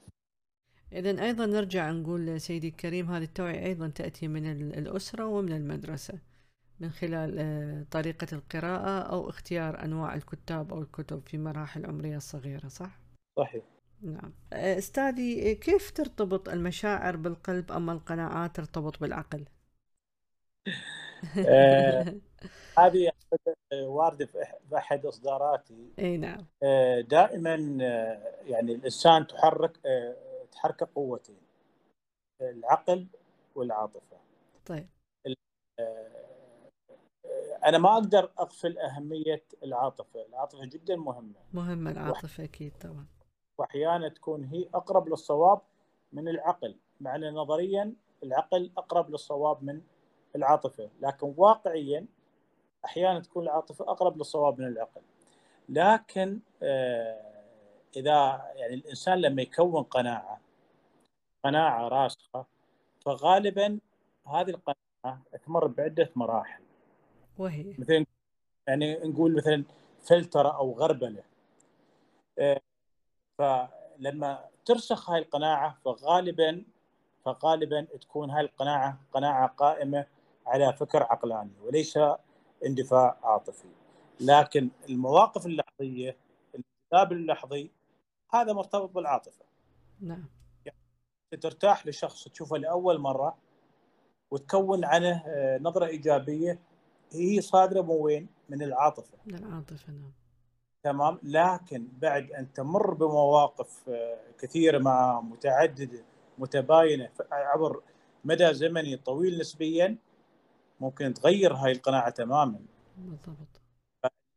[0.92, 6.18] إذا أيضا نرجع نقول سيدي الكريم هذه التوعية أيضا تأتي من الأسرة ومن المدرسة
[6.80, 12.68] من خلال آه، طريقة القراءة أو اختيار أنواع الكتاب أو الكتب في مراحل عمرية صغيرة
[12.68, 13.00] صح؟
[13.36, 13.64] صحيح
[14.02, 19.44] نعم آه، أستاذي كيف ترتبط المشاعر بالقلب أما القناعات ترتبط بالعقل؟
[22.44, 23.12] آه، هذه
[23.72, 25.92] واردة في أحد إصداراتي.
[25.98, 26.46] إي نعم.
[26.62, 29.80] آه، دائما آه، يعني الإنسان تحرك
[30.52, 31.40] تحرك قوتين
[32.40, 33.06] العقل
[33.54, 34.16] والعاطفة.
[34.66, 34.88] طيب.
[37.66, 40.26] أنا ما أقدر أغفل أهمية العاطفة.
[40.26, 41.40] العاطفة جدا مهمة.
[41.52, 43.06] مهمة العاطفة أكيد طبعا.
[43.58, 45.60] واحيانا تكون هي أقرب للصواب
[46.12, 46.78] من العقل.
[47.00, 49.80] مع ان نظريا العقل أقرب للصواب من
[50.36, 50.90] العاطفة.
[51.00, 52.06] لكن واقعيا
[52.84, 55.00] أحيانا تكون العاطفة أقرب للصواب من العقل.
[55.68, 57.20] لكن آه،
[57.96, 60.40] إذا يعني الإنسان لما يكون قناعة
[61.44, 62.46] قناعة راسخة
[63.00, 63.78] فغالبا
[64.26, 66.62] هذه القناعة تمر بعدة مراحل.
[67.38, 67.74] وهي.
[67.78, 68.06] مثلا
[68.68, 69.64] يعني نقول مثلا
[70.02, 71.22] فلترة أو غربلة.
[72.38, 72.60] آه،
[73.38, 76.64] فلما ترسخ هاي القناعة فغالبا
[77.24, 80.06] فغالبا تكون هاي القناعة قناعة قائمة
[80.46, 81.98] على فكر عقلاني وليس
[82.66, 83.68] اندفاع عاطفي.
[84.20, 86.16] لكن المواقف اللحظية
[86.54, 87.70] الانجذاب اللحظي
[88.34, 89.44] هذا مرتبط بالعاطفة.
[90.00, 90.24] نعم.
[90.64, 90.78] يعني
[91.40, 93.36] ترتاح لشخص تشوفه لأول مرة
[94.30, 96.58] وتكون عنه آه، نظرة إيجابية
[97.12, 99.18] هي صادرة من وين؟ من العاطفة.
[99.26, 100.12] من العاطفة نعم.
[100.82, 106.04] تمام؟ لكن بعد أن تمر بمواقف آه، كثيرة مع متعددة
[106.38, 107.82] متباينة عبر
[108.24, 109.96] مدى زمني طويل نسبيا
[110.80, 112.60] ممكن تغير هاي القناعة تماما.
[112.96, 113.60] بالضبط.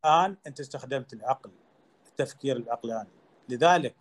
[0.05, 1.51] الآن أنت استخدمت العقل
[2.07, 3.09] التفكير العقلاني.
[3.49, 3.95] لذلك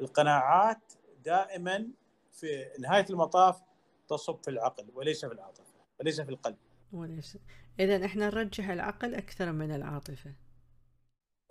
[0.00, 0.92] القناعات
[1.24, 1.88] دائما
[2.32, 2.46] في
[2.80, 3.62] نهاية المطاف
[4.08, 6.56] تصب في العقل وليس في العاطفة وليس في القلب.
[6.92, 7.38] وليس.
[7.80, 10.34] اذا إحنا نرجح العقل أكثر من العاطفة.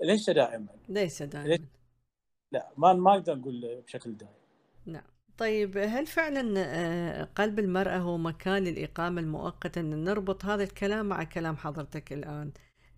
[0.02, 0.76] ليس دائما.
[0.90, 1.68] ليس دائما.
[2.52, 4.34] لا ما ما أقدر أقول بشكل دائم.
[4.86, 5.17] نعم.
[5.38, 11.24] طيب هل فعلا آه، قلب المرأة هو مكان للإقامة المؤقتة؟ أن نربط هذا الكلام مع
[11.24, 12.52] كلام حضرتك الآن.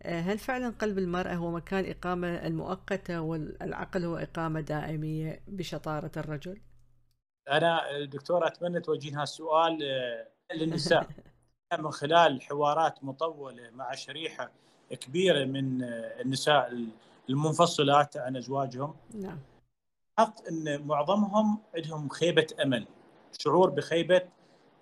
[0.03, 6.61] آه، هل فعلا قلب المرأة هو مكان الإقامة المؤقتة والعقل هو إقامة دائمية بشطارة الرجل؟
[7.51, 11.07] أنا دكتور أتمنى توجهين هالسؤال آه، للنساء.
[11.79, 14.51] من خلال حوارات مطولة مع شريحة
[14.91, 15.83] كبيرة من
[16.21, 16.87] النساء
[17.29, 18.95] المنفصلات عن أزواجهم.
[19.13, 19.37] نعم.
[20.19, 22.87] لاحظت إن معظمهم عندهم خيبة أمل
[23.39, 24.21] شعور بخيبة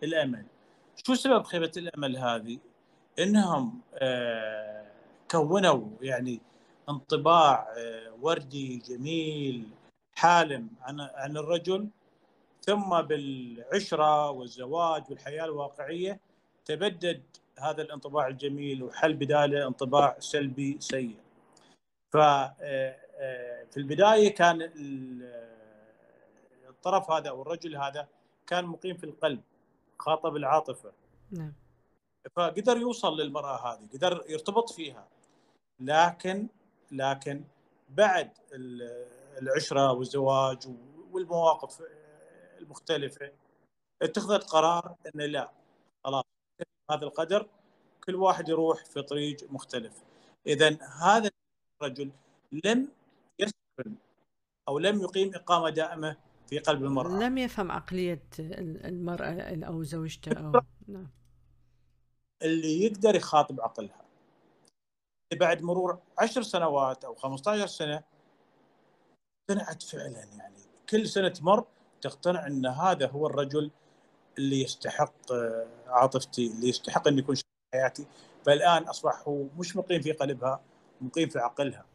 [0.04, 0.46] الأمل
[0.96, 2.58] شو سبب خيبة الأمل هذه
[3.20, 4.86] إنهم آه
[5.32, 6.42] كونوا يعني
[6.90, 9.70] انطباع آه وردي جميل
[10.16, 11.88] حالم عن عن الرجل
[12.62, 16.20] ثم بالعشرة والزواج والحياة الواقعية
[16.66, 17.24] تبدد
[17.60, 21.18] هذا الانطباع الجميل وحل بداله انطباع سلبي سيء.
[22.14, 23.07] ف آه،
[23.72, 24.72] في البداية كان
[26.70, 28.08] الطرف هذا أو الرجل هذا
[28.48, 29.42] كان مقيم في القلب
[30.00, 30.92] خاطب العاطفة.
[31.32, 31.54] نعم.
[32.36, 35.08] فقدر يوصل للمرأة هذه قدر يرتبط فيها.
[35.80, 36.48] لكن
[36.92, 37.44] لكن
[37.90, 38.32] بعد
[39.42, 40.68] العشرة والزواج
[41.12, 41.82] والمواقف
[42.60, 43.32] المختلفة
[44.02, 45.52] اتخذت قرار انه لا
[46.04, 46.24] خلاص
[46.92, 47.48] هذا القدر
[48.04, 50.04] كل واحد يروح في طريق مختلف.
[50.48, 51.32] اذا هذا
[51.82, 52.12] الرجل
[52.52, 52.92] لم
[54.68, 56.18] أو لم يقيم إقامة دائمة
[56.50, 57.20] في قلب المرأة.
[57.20, 61.08] لم يفهم عقلية المرأة أو زوجته أو نعم.
[62.44, 64.02] اللي يقدر يخاطب عقلها.
[65.34, 68.04] بعد مرور عشر سنوات أو 15 سنة
[69.50, 70.58] اقتنعت فعلا يعني.
[70.90, 71.66] كل سنة تمر
[72.02, 73.72] تقتنع إن هذا هو الرجل
[74.38, 77.36] اللي يستحق آه، عاطفتي اللي يستحق إن يكون
[77.74, 78.08] حياتي.
[78.46, 80.62] فالآن اصبح هو مش مقيم في قلبها
[81.02, 81.86] مقيم في عقلها.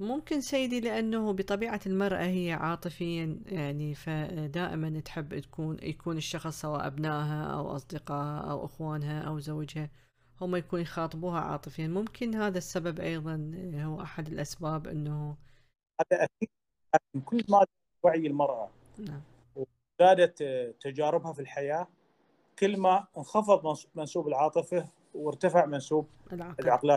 [0.00, 7.44] ممكن سيدي لأنه بطبيعة المرأة هي عاطفيا يعني فدائما تحب تكون يكون الشخص سواء أبنائها
[7.44, 9.90] أو أصدقائها أو أخوانها أو زوجها
[10.40, 11.88] هم يكون يخاطبوها عاطفيا.
[11.88, 15.36] ممكن هذا السبب أيضا هو أحد الأسباب أنه
[16.00, 16.48] هذا أكيد
[17.24, 17.64] كل ما
[18.02, 19.22] وعي المرأة نعم.
[19.56, 20.42] وزادت
[20.80, 21.88] تجاربها في الحياة
[22.58, 26.96] كل ما انخفض منسوب العاطفة وارتفع منسوب العقل, العقل.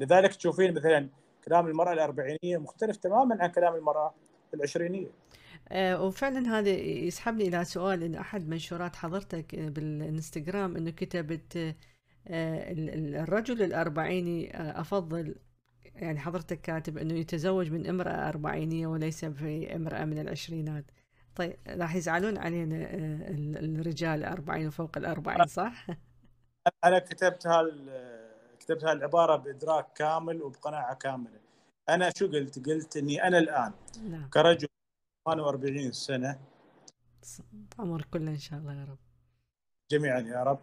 [0.00, 1.08] لذلك تشوفين مثلا
[1.44, 4.14] كلام المرأة الأربعينية مختلف تماما عن كلام المرأة
[4.54, 5.10] العشرينية
[5.68, 12.72] آه وفعلا هذا يسحبني إلى سؤال إن أحد منشورات حضرتك بالإنستغرام إنه كتبت آه
[13.22, 15.34] الرجل الأربعيني آه أفضل
[15.94, 20.84] يعني حضرتك كاتب إنه يتزوج من امرأة أربعينية وليس في امراه من العشرينات
[21.36, 22.76] طيب راح يزعلون علينا
[23.60, 25.86] الرجال الأربعين وفوق الأربعين صح؟
[26.84, 27.46] أنا كتبت
[28.70, 31.40] كتبت هذه العباره بإدراك كامل وبقناعة كاملة.
[31.88, 34.30] أنا شو قلت؟ قلت إني أنا الآن نعم.
[34.30, 34.68] كرجل
[35.28, 36.38] 48 سنة.
[37.78, 38.98] عمر كله إن شاء الله يا رب.
[39.90, 40.58] جميعا يا رب.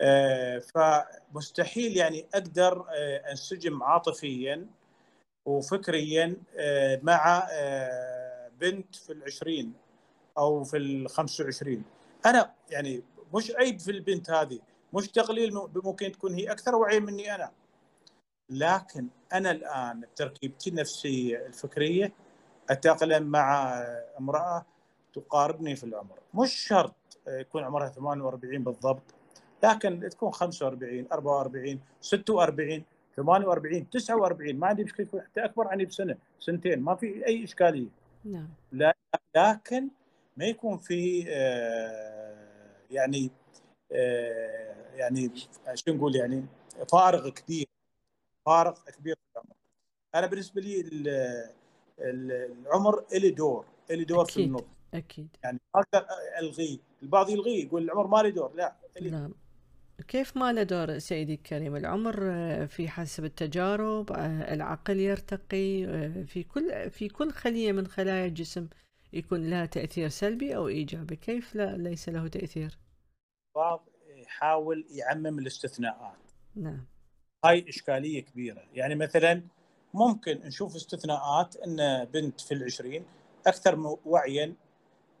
[0.00, 4.66] آه فمستحيل يعني أقدر آه أنسجم عاطفيا
[5.46, 9.72] وفكريا آه مع آه بنت في العشرين
[10.38, 11.84] أو في ال 25
[12.26, 13.02] أنا يعني
[13.34, 14.60] مش عيب في البنت هذه.
[14.94, 15.54] مش تقليل
[15.84, 17.50] ممكن تكون هي أكثر وعي مني أنا.
[18.50, 22.12] لكن أنا الآن تركيبتي النفسية الفكرية
[22.70, 23.74] أتأقلم مع
[24.20, 24.66] امرأة
[25.14, 26.18] تقاربني في العمر.
[26.34, 26.94] مش شرط
[27.28, 29.02] يكون عمرها 48 بالضبط
[29.64, 32.84] لكن تكون 45 44 46
[33.16, 37.88] 48 49 ما عندي مشكلة تكون حتى أكبر عني بسنة سنتين ما في أي إشكالية.
[38.24, 38.48] نعم.
[38.72, 38.96] لا-
[39.36, 39.88] لكن
[40.36, 42.36] ما يكون في آه،
[42.90, 43.30] يعني
[44.94, 45.30] يعني
[45.74, 46.44] شو نقول يعني
[46.92, 47.66] فارق كبير
[48.46, 49.54] فارق كبير في العمر.
[50.14, 51.08] أنا بالنسبة لي ال-
[51.98, 54.64] ال- العمر له دور له دور في النضج.
[54.94, 55.28] أكيد.
[55.44, 56.06] يعني أقدر
[56.38, 59.30] الغيه البعض يلغيه يقول العمر ما له دور لا لا
[60.08, 66.22] كيف ما له دور سيدي الكريم؟ العمر آه، في حسب التجارب آه، العقل يرتقي آه،
[66.22, 68.68] في كل في كل خلية من خلايا الجسم
[69.12, 71.16] يكون لها تأثير سلبي أو إيجابي.
[71.16, 72.78] كيف لا ليس له تأثير؟
[73.56, 76.30] البعض يحاول يعمم الاستثناءات.
[76.56, 76.86] نعم.
[77.44, 78.62] هاي إشكالية كبيرة.
[78.72, 79.42] يعني مثلا
[79.94, 83.06] ممكن نشوف استثناءات إن بنت في العشرين
[83.46, 84.54] أكثر وعيا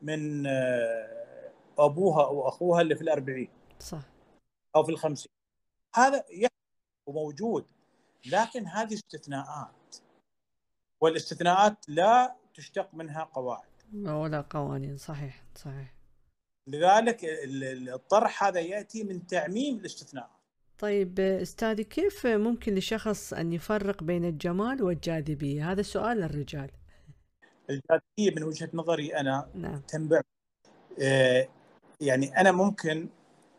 [0.02, 4.02] من آه، أبوها أو أخوها اللي في الأربعين صح.
[4.76, 5.32] أو في الخمسين.
[5.94, 6.24] هذا
[7.06, 7.66] وموجود
[8.26, 9.96] لكن هذه استثناءات.
[11.00, 13.68] والإستثناءات لا تشتق منها قواعد.
[13.94, 14.96] ولا قوانين.
[14.96, 15.93] صحيح صحيح.
[16.66, 20.30] لذلك ال- ال- الطرح هذا يأتي من تعميم الاستثناءات
[20.78, 26.70] طيب أستاذي كيف ممكن لشخص أن يفرق بين الجمال والجاذبية؟ هذا سؤال للرجال.
[27.70, 29.80] الجاذبية من وجهة نظري أنا نعم.
[29.88, 30.20] تنبع.
[31.02, 31.48] آه،
[32.00, 33.08] يعني أنا ممكن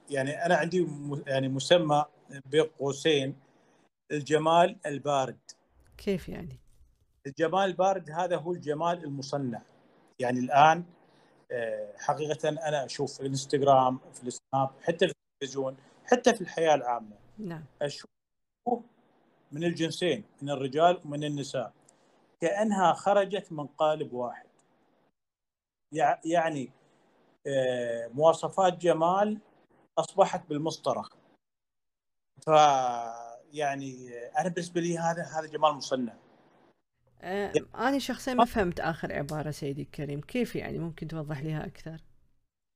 [0.09, 0.87] يعني أنا عندي
[1.27, 2.05] يعني مسمى
[2.45, 3.35] بين قوسين
[4.11, 5.37] الجمال البارد.
[5.97, 6.59] كيف يعني؟
[7.27, 9.61] الجمال البارد هذا هو الجمال المصنع.
[10.19, 10.83] يعني الآن
[11.97, 17.65] حقيقة أنا أشوف في الإنستغرام في السناب حتى في التلفزيون حتى في الحياة العامة نعم.
[17.81, 18.09] أشوف
[19.51, 21.73] من الجنسين من الرجال ومن النساء.
[22.41, 24.45] كأنها خرجت من قالب واحد.
[25.93, 26.71] يع- يعني
[27.47, 29.39] آه، مواصفات جمال
[29.99, 31.09] أصبحت بالمسطره
[32.45, 32.47] ف
[33.53, 36.13] يعني آه، أنا بالنسبة لي هذا هذا جمال مصنع.
[37.25, 40.21] آه، أنا شخصيا ما فهمت آخر عبارة سيدي الكريم.
[40.21, 42.01] كيف يعني؟ ممكن توضح لها أكثر؟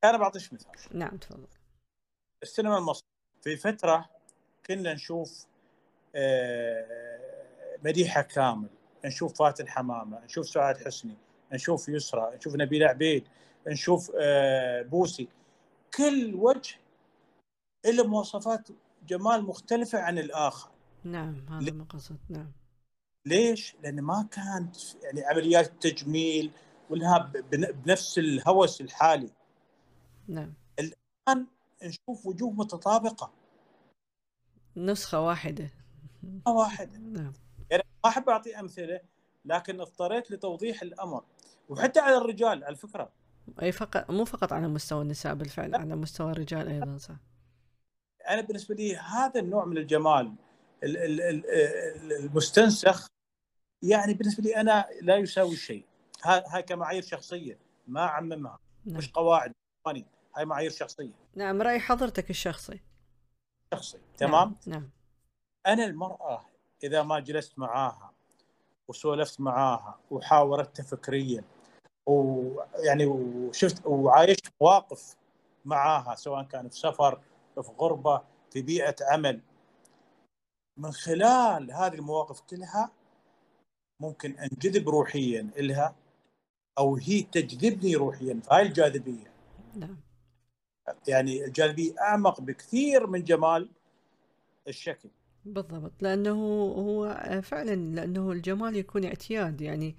[0.03, 0.71] أنا بعطيش مثال.
[0.91, 1.47] نعم تفضل.
[2.43, 3.09] السينما المصرية
[3.41, 4.09] في فترة
[4.65, 5.45] كنا نشوف
[6.15, 7.19] آه،
[7.85, 8.69] مديحة كامل
[9.05, 11.17] نشوف فاتن حمامة نشوف سعاد حسني
[11.53, 13.27] نشوف يسرى نشوف نبيله عبيد
[13.67, 15.27] نشوف آه، بوسي.
[15.93, 16.75] كل وجه
[17.85, 18.67] له مواصفات
[19.07, 20.71] جمال مختلفة عن الآخر.
[21.03, 22.51] نعم هذا ما قصد نعم.
[23.29, 26.51] ليش؟ لأن ما كانت يعني عمليات التجميل
[26.89, 27.17] وإنها
[27.51, 29.29] بن- بنفس الهوس الحالي.
[30.27, 30.53] نعم.
[30.79, 31.47] الآن
[31.83, 33.31] نشوف وجوه متطابقة.
[34.77, 35.69] نسخة واحدة.
[36.23, 36.97] ما واحدة.
[36.97, 37.33] نعم.
[37.71, 38.99] يعني ما أحب أعطي أمثلة
[39.45, 41.23] لكن اضطريت لتوضيح الأمر.
[41.69, 43.09] وحتى على الرجال على فكرة.
[43.61, 47.15] أي فقط مو فقط على مستوى النساء بالفعل على مستوى الرجال أيضا صح.
[48.29, 50.33] أنا بالنسبة لي هذا النوع من الجمال
[50.83, 53.07] ال- ال- ال- ال- المستنسخ
[53.83, 55.85] يعني بالنسبة لي أنا لا يساوي شيء.
[56.23, 57.59] ها- هاي كمعايير شخصية.
[57.87, 58.97] ما اعممها نعم.
[58.97, 59.53] مش قواعد.
[59.85, 61.11] قوانين هاي معايير شخصية.
[61.35, 62.79] نعم رأي حضرتك الشخصي.
[63.73, 63.97] شخصي.
[64.17, 64.79] تمام؟ نعم.
[64.81, 64.89] نعم
[65.67, 66.45] أنا المرأة
[66.83, 68.13] إذا ما جلست معاها
[68.87, 71.43] وسولفت معاها وحاورتها فكريا
[72.05, 75.15] ويعني وشفت وعايشت مواقف
[75.65, 77.21] معاها سواء كان في سفر
[77.55, 79.41] في غربة في بيئة عمل
[80.77, 82.91] من خلال هذه المواقف كلها
[83.99, 85.95] ممكن أنجذب روحيا لها
[86.77, 89.31] أو هي تجذبني روحيا فهاي الجاذبية.
[89.75, 89.97] نعم.
[91.07, 93.69] يعني الجاذبية أعمق بكثير من جمال
[94.67, 95.09] الشكل.
[95.45, 96.33] بالضبط لأنه
[96.77, 99.61] هو فعلا لأنه الجمال يكون اعتياد.
[99.61, 99.95] يعني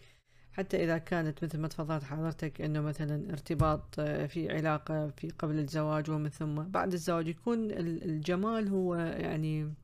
[0.53, 5.59] حتى إذا كانت مثل ما تفضلت حضرتك أنه مثلا ارتباط آه، في علاقة في قبل
[5.59, 9.75] الزواج ومن ثم بعد الزواج يكون ال- الجمال هو يعني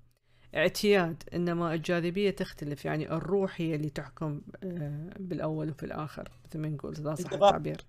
[0.57, 6.69] اعتياد إنما الجاذبية تختلف يعني الروح هي اللي تحكم آه، بالأول وفي الآخر مثل ما
[6.69, 7.33] نقول إذا صح.
[7.33, 7.81] التعبير.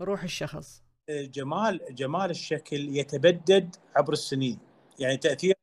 [0.00, 0.82] روح الشخص.
[1.10, 4.58] جمال جمال الشكل يتبدد عبر السنين
[4.98, 5.54] يعني تأثير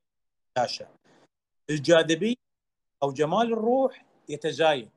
[0.57, 0.88] الشاشة.
[1.69, 2.35] الجاذبية
[3.04, 4.89] أو جمال الروح يتزايد.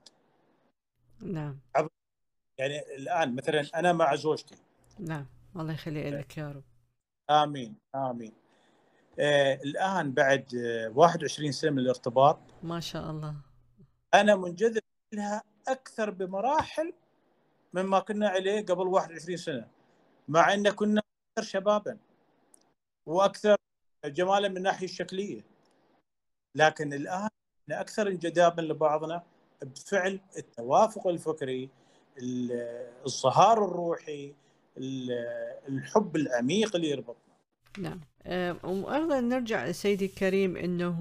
[1.20, 1.58] نعم.
[2.58, 4.54] يعني الآن مثلا أنا مع زوجتي.
[4.98, 5.26] نعم.
[5.56, 6.62] الله يخلي لك يا رب.
[7.30, 8.32] آمين آمين.
[8.32, 8.39] آه
[9.18, 12.38] الآن بعد آه 21 سنة من الارتباط.
[12.62, 13.34] ما شاء الله.
[14.14, 14.82] أنا منجذب
[15.12, 16.92] لها أكثر بمراحل
[17.72, 19.68] مما كنا عليه قبل 21 سنة
[20.28, 21.02] مع إن كنا
[21.38, 21.98] أكثر شبابا
[23.06, 23.56] وأكثر
[24.04, 25.44] جمالا من الناحية الشكلية.
[26.54, 27.28] لكن الآن
[27.62, 29.22] إحنا أكثر انجذابا لبعضنا
[29.62, 31.70] بفعل التوافق الفكري
[32.18, 34.34] ال- الظهار الروحي
[34.78, 35.12] ال-
[35.68, 37.34] الحب العميق اللي يربطنا.
[37.78, 38.00] نعم.
[38.26, 40.98] آه، وأيضا نرجع سيدي الكريم أنه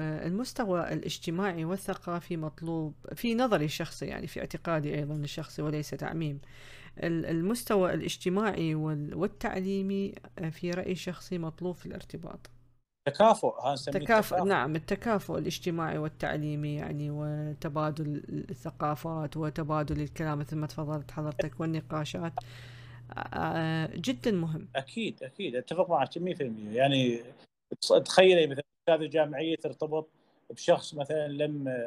[0.00, 6.40] آه، المستوى الاجتماعي والثقافي مطلوب في نظري الشخصي يعني في اعتقادي أيضا الشخصي وليس تعميم.
[7.02, 12.50] المستوى الاجتماعي والتعليمي آه، في رأيي الشخصي مطلوب في الارتباط.
[13.06, 21.60] تكافؤ تكافؤ نعم التكافؤ الاجتماعي والتعليمي يعني وتبادل الثقافات وتبادل الكلام مثل ما تفضلت حضرتك
[21.60, 22.32] والنقاشات.
[23.94, 24.68] جدا مهم.
[24.76, 25.56] أكيد أكيد.
[25.56, 27.22] أتفق معك 100% يعني
[28.04, 30.08] تخيلي مثلا أستاذ الجامعية ترتبط
[30.50, 31.84] بشخص مثلا لم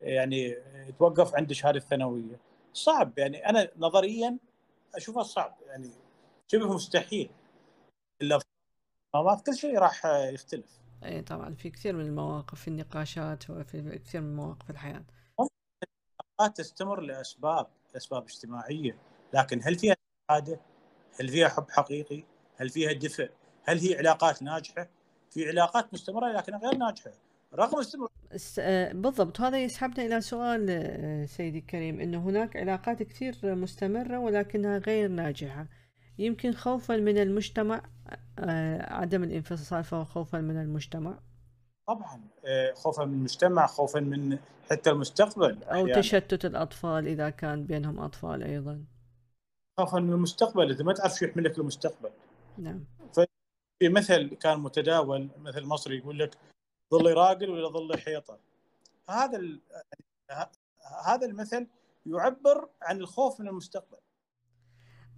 [0.00, 0.56] يعني
[0.88, 2.40] يتوقف عند شهادة ثانوية.
[2.72, 3.18] صعب.
[3.18, 4.38] يعني أنا نظريا
[4.94, 5.56] أشوفه صعب.
[5.66, 5.90] يعني
[6.48, 7.30] شبه مستحيل.
[8.22, 8.40] إلا
[9.46, 10.80] كل شيء راح يختلف.
[11.04, 11.54] إي طبعا.
[11.54, 15.04] في كثير من المواقف في النقاشات وفي كثير من مواقف الحياة.
[16.54, 18.96] تستمر لأسباب لاسباب اجتماعية.
[19.34, 19.96] لكن هل فيها
[20.32, 20.60] سعاده؟
[21.20, 22.24] هل فيها حب حقيقي؟
[22.56, 23.30] هل فيها دفء؟
[23.64, 24.88] هل هي علاقات ناجحة؟
[25.30, 27.10] في علاقات مستمرة لكن غير ناجحة
[27.54, 28.08] رغم استمر
[28.58, 34.78] آه، بالضبط هذا يسحبنا إلى سؤال آه، سيدي الكريم إنه هناك علاقات كثير مستمرة ولكنها
[34.78, 35.66] غير ناجحة
[36.18, 37.82] يمكن خوفا من المجتمع
[38.38, 41.18] آه، عدم الانفصال فهو خوفا من المجتمع
[41.86, 42.20] طبعا
[42.74, 44.38] خوفا من المجتمع خوفا من
[44.70, 46.02] حتى المستقبل أو يعني.
[46.02, 48.84] تشتت الأطفال إذا كان بينهم أطفال أيضا
[49.84, 52.10] خوفا من المستقبل إذا ما تعرف شو يحمل لك المستقبل.
[52.58, 52.84] نعم.
[53.78, 56.38] في مثل كان متداول مثل مصري يقول لك
[56.94, 58.38] ظل راقل ولا ظل حيطة؟
[59.08, 59.42] هذا
[61.06, 61.66] هذا المثل
[62.06, 63.98] يعبر عن الخوف من المستقبل.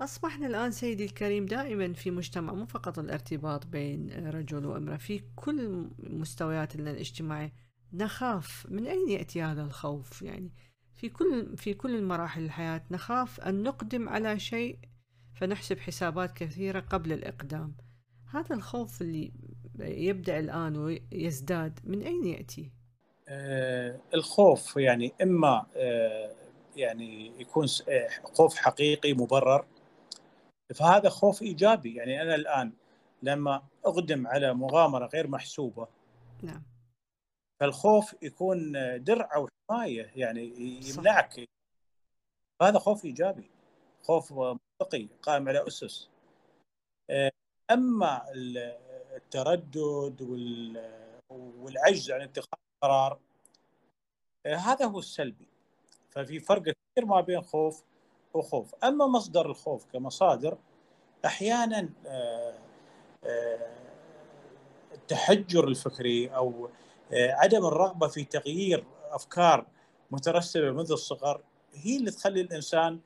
[0.01, 5.91] أصبحنا الآن سيدي الكريم دائما في مجتمع مو فقط الارتباط بين رجل وامرأة في كل
[5.99, 7.53] مستوياتنا الاجتماعية
[7.93, 10.53] نخاف من أين يأتي هذا الخوف؟ يعني
[10.95, 14.79] في كل في كل مراحل الحياة نخاف أن نقدم على شيء
[15.35, 17.77] فنحسب حسابات كثيرة قبل الإقدام.
[18.33, 19.33] هذا الخوف اللي
[19.79, 22.73] يبدأ الآن ويزداد من أين يأتي؟
[23.29, 26.35] آه الخوف يعني إما آه
[26.77, 29.65] يعني يكون آه، خوف حقيقي مبرر
[30.75, 31.95] فهذا خوف إيجابي.
[31.95, 32.73] يعني أنا الآن
[33.23, 35.89] لما أقدم على مغامرة غير محسوبة
[36.43, 36.63] نعم.
[37.61, 38.73] فالخوف يكون
[39.05, 40.53] درع أو حماية يعني
[40.89, 41.49] يمنعك.
[42.63, 43.51] هذا خوف إيجابي
[44.03, 46.09] خوف منطقي قائم على أسس.
[47.11, 47.31] آه،
[47.71, 48.25] أما
[49.17, 50.23] التردد
[51.31, 53.19] والعجز عن اتخاذ قرار
[54.47, 55.49] آه، هذا هو السلبي.
[56.11, 57.83] ففي فرق كثير ما بين خوف
[58.35, 58.75] وخوف.
[58.85, 60.59] أما مصدر الخوف كمصادر
[61.25, 62.55] أحيانا آه،
[64.95, 66.69] التحجر الفكري أو
[67.15, 69.67] عدم الرغبة في تغيير أفكار
[70.11, 71.41] مترسبة منذ الصغر
[71.75, 73.01] هي اللي تخلي الإنسان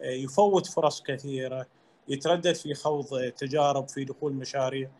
[0.00, 1.66] يفوت فرص كثيرة
[2.08, 4.90] يتردد في خوض تجارب في دخول مشاريع.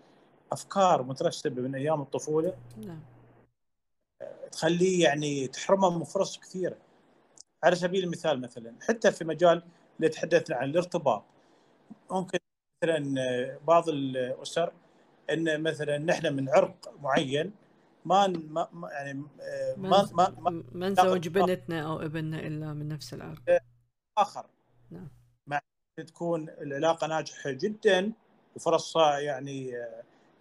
[0.52, 2.54] أفكار مترسبة من أيام الطفولة
[2.86, 3.00] نعم.
[4.52, 6.76] تخليه يعني تحرمه من فرص كثيرة.
[7.64, 9.62] على سبيل المثال مثلا حتى في مجال
[9.96, 11.22] اللي تحدثنا عن الارتباط
[12.10, 12.38] ممكن
[12.84, 14.72] مثلا بعض الأسر
[15.30, 17.52] إن مثلا نحن من عرق معين
[18.06, 18.26] ما
[18.72, 19.22] ما يعني
[19.76, 23.62] ما ما ما, ما نزوج بنتنا أو ابننا إلا من نفس العرق
[24.18, 24.46] آخر.
[24.90, 25.08] نعم.
[25.46, 25.60] مع
[26.06, 28.12] تكون العلاقة ناجحة جدا
[28.56, 29.72] وفرصها يعني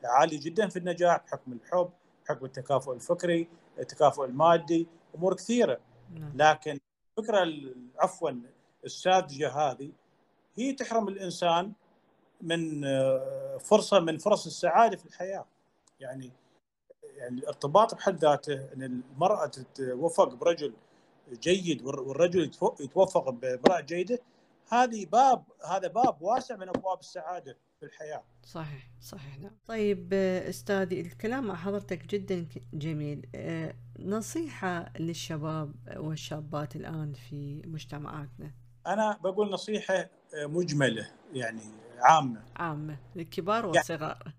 [0.03, 1.89] عالي جدا في النجاح بحكم الحب
[2.25, 3.47] بحكم التكافؤ الفكري
[3.79, 5.79] التكافؤ المادي أمور كثيرة.
[6.13, 6.31] نعم.
[6.35, 6.79] لكن
[7.17, 7.53] الفكرة
[7.99, 8.31] عفوا
[8.85, 9.91] الساذجة هذه
[10.55, 11.73] هي تحرم الإنسان
[12.41, 15.45] من آه، فرصة من فرص السعادة في الحياة.
[15.99, 16.31] يعني
[17.15, 20.73] يعني الارتباط بحد ذاته إن المرأة تتوفق برجل
[21.33, 24.19] جيد والرجل يتوفق بامرأة جيدة
[24.69, 28.23] هذه باب هذا باب واسع من أبواب السعادة في الحياة.
[28.43, 29.51] صحيح صحيح نعم.
[29.67, 38.51] طيب استاذي الكلام مع حضرتك جدا جميل آه، نصيحة للشباب والشابات الآن في مجتمعاتنا.
[38.87, 41.63] أنا بقول نصيحة آه، مجملة يعني
[41.99, 42.43] عامة.
[42.55, 44.23] عامة للكبار والصغار.
[44.25, 44.33] يعني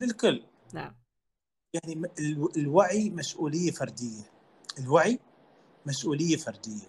[0.00, 0.44] للكل.
[0.74, 1.03] نعم.
[1.74, 2.02] يعني
[2.56, 4.22] الوعي مسؤولية فردية.
[4.78, 5.18] الوعي
[5.86, 6.88] مسؤولية فردية.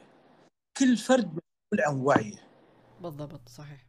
[0.77, 2.45] كل فرد مسؤول عن وعيه.
[3.01, 3.85] بالضبط صحيح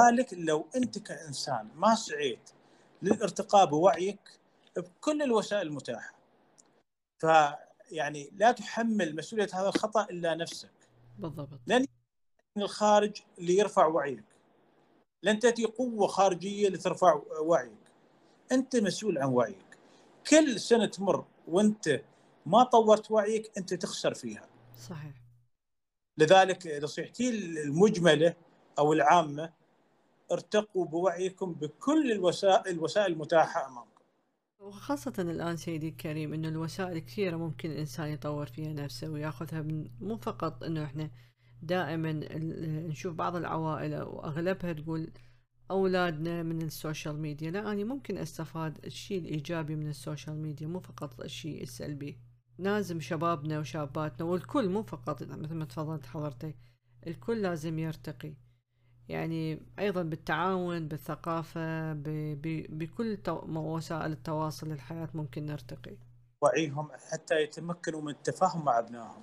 [0.00, 2.50] ذلك لو أنت كإنسان ما سعيت
[3.02, 4.20] للارتقاء بوعيك
[4.76, 6.14] بكل الوسائل المتاحة
[7.18, 10.70] فيعني لا تحمل مسؤولية هذا الخطأ إلا نفسك
[11.18, 11.86] بالضبط لن
[12.56, 14.24] من الخارج ليرفع وعيك
[15.22, 17.72] لن تأتي قوة خارجية لترفع وعيك
[18.52, 19.67] أنت مسؤول عن وعيك
[20.30, 22.02] كل سنة تمر وانت
[22.46, 24.48] ما طورت وعيك انت تخسر فيها
[24.78, 25.14] صحيح
[26.18, 28.34] لذلك نصيحتي المجملة
[28.78, 29.52] أو العامة
[30.32, 33.88] ارتقوا بوعيكم بكل الوسائل الوسائل المتاحة أمامكم.
[34.60, 40.16] وخاصة الآن سيدي الكريم إنه الوسائل كثيرة ممكن الإنسان يطور فيها نفسه ويأخذها من مو
[40.16, 41.10] فقط إنه إحنا
[41.62, 42.12] دائما
[42.88, 45.10] نشوف بعض العوائل وأغلبها تقول
[45.70, 47.50] أولادنا من ال social media.
[47.50, 52.18] لا أنا ممكن أستفاد الشيء الإيجابي من ال social media مو فقط الشيء السلبي
[52.58, 56.56] لازم شبابنا وشاباتنا والكل مو فقط مثل ما تفضلت حضرتك
[57.06, 58.34] الكل لازم يرتقي.
[59.08, 61.92] يعني أيضا بالتعاون بالثقافة
[62.68, 63.18] بكل
[63.56, 65.96] وسائل التواصل الحياة ممكن نرتقي.
[66.42, 69.22] وعيهم حتى يتمكنوا من التفاهم مع أبنائهم.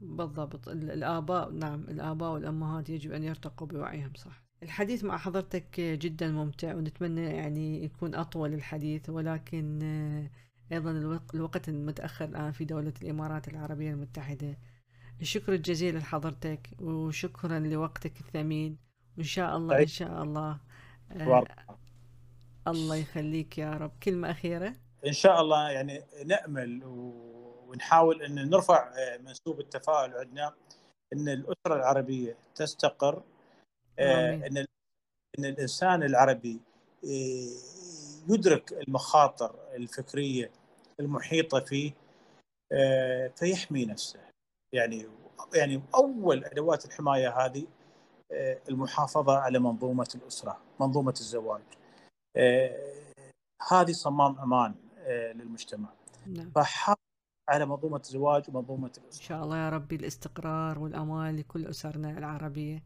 [0.00, 0.68] بالضبط.
[0.68, 4.42] الآباء نعم الآباء والأمهات يجب أن يرتقوا بوعيهم صح.
[4.62, 9.82] الحديث مع حضرتك جدا ممتع ونتمنى يعني يكون أطول الحديث ولكن
[10.72, 10.90] أيضا
[11.34, 14.58] الوقت المتأخر الآن في دولة الإمارات العربية المتحدة.
[15.20, 18.78] الشكر الجزيل لحضرتك وشكرا لوقتك الثمين.
[19.18, 20.60] وإن شاء الله إن شاء الله
[21.12, 21.44] آه
[22.68, 23.92] الله يخليك يا رب.
[24.02, 24.74] كلمة أخيرة؟
[25.06, 30.54] إن شاء الله يعني نأمل ونحاول أن نرفع آه، منسوب التفاؤل عندنا
[31.12, 33.22] أن الأسرة العربية تستقر
[33.98, 34.66] آه أن
[35.38, 36.60] أن الإنسان العربي
[37.04, 37.48] آه،
[38.28, 40.50] يدرك المخاطر الفكرية
[41.00, 41.92] المحيطة فيه
[42.72, 44.20] آه، فيحمي نفسه.
[44.72, 45.06] يعني
[45.54, 47.66] يعني أول أدوات الحماية هذه
[48.68, 51.62] المحافظة على منظومة الأسرة منظومة الزواج.
[53.70, 55.88] هذه صمام أمان آه، للمجتمع.
[56.26, 56.50] نعم.
[56.50, 57.00] فحافظ
[57.48, 59.22] على منظومة الزواج ومنظومة الأسرة.
[59.22, 62.82] إن شاء الله يا ربي الاستقرار والأمان لكل أسرنا العربية.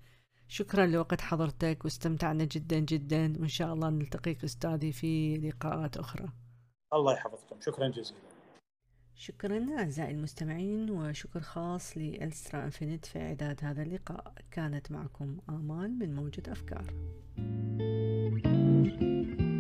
[0.49, 6.29] شكرا لوقت حضرتك واستمتعنا جدا جدا وإن شاء الله نلتقيك أستاذي في لقاءات أخرى.
[6.93, 7.61] الله يحفظكم.
[7.61, 8.21] شكرا جزيلا.
[9.15, 14.35] شكرا أعزائي المستمعين وشكر خاص لألسترا إنفينيت في إعداد هذا اللقاء.
[14.51, 16.95] كانت معكم آمال من موجة أفكار.
[18.43, 19.56] thank you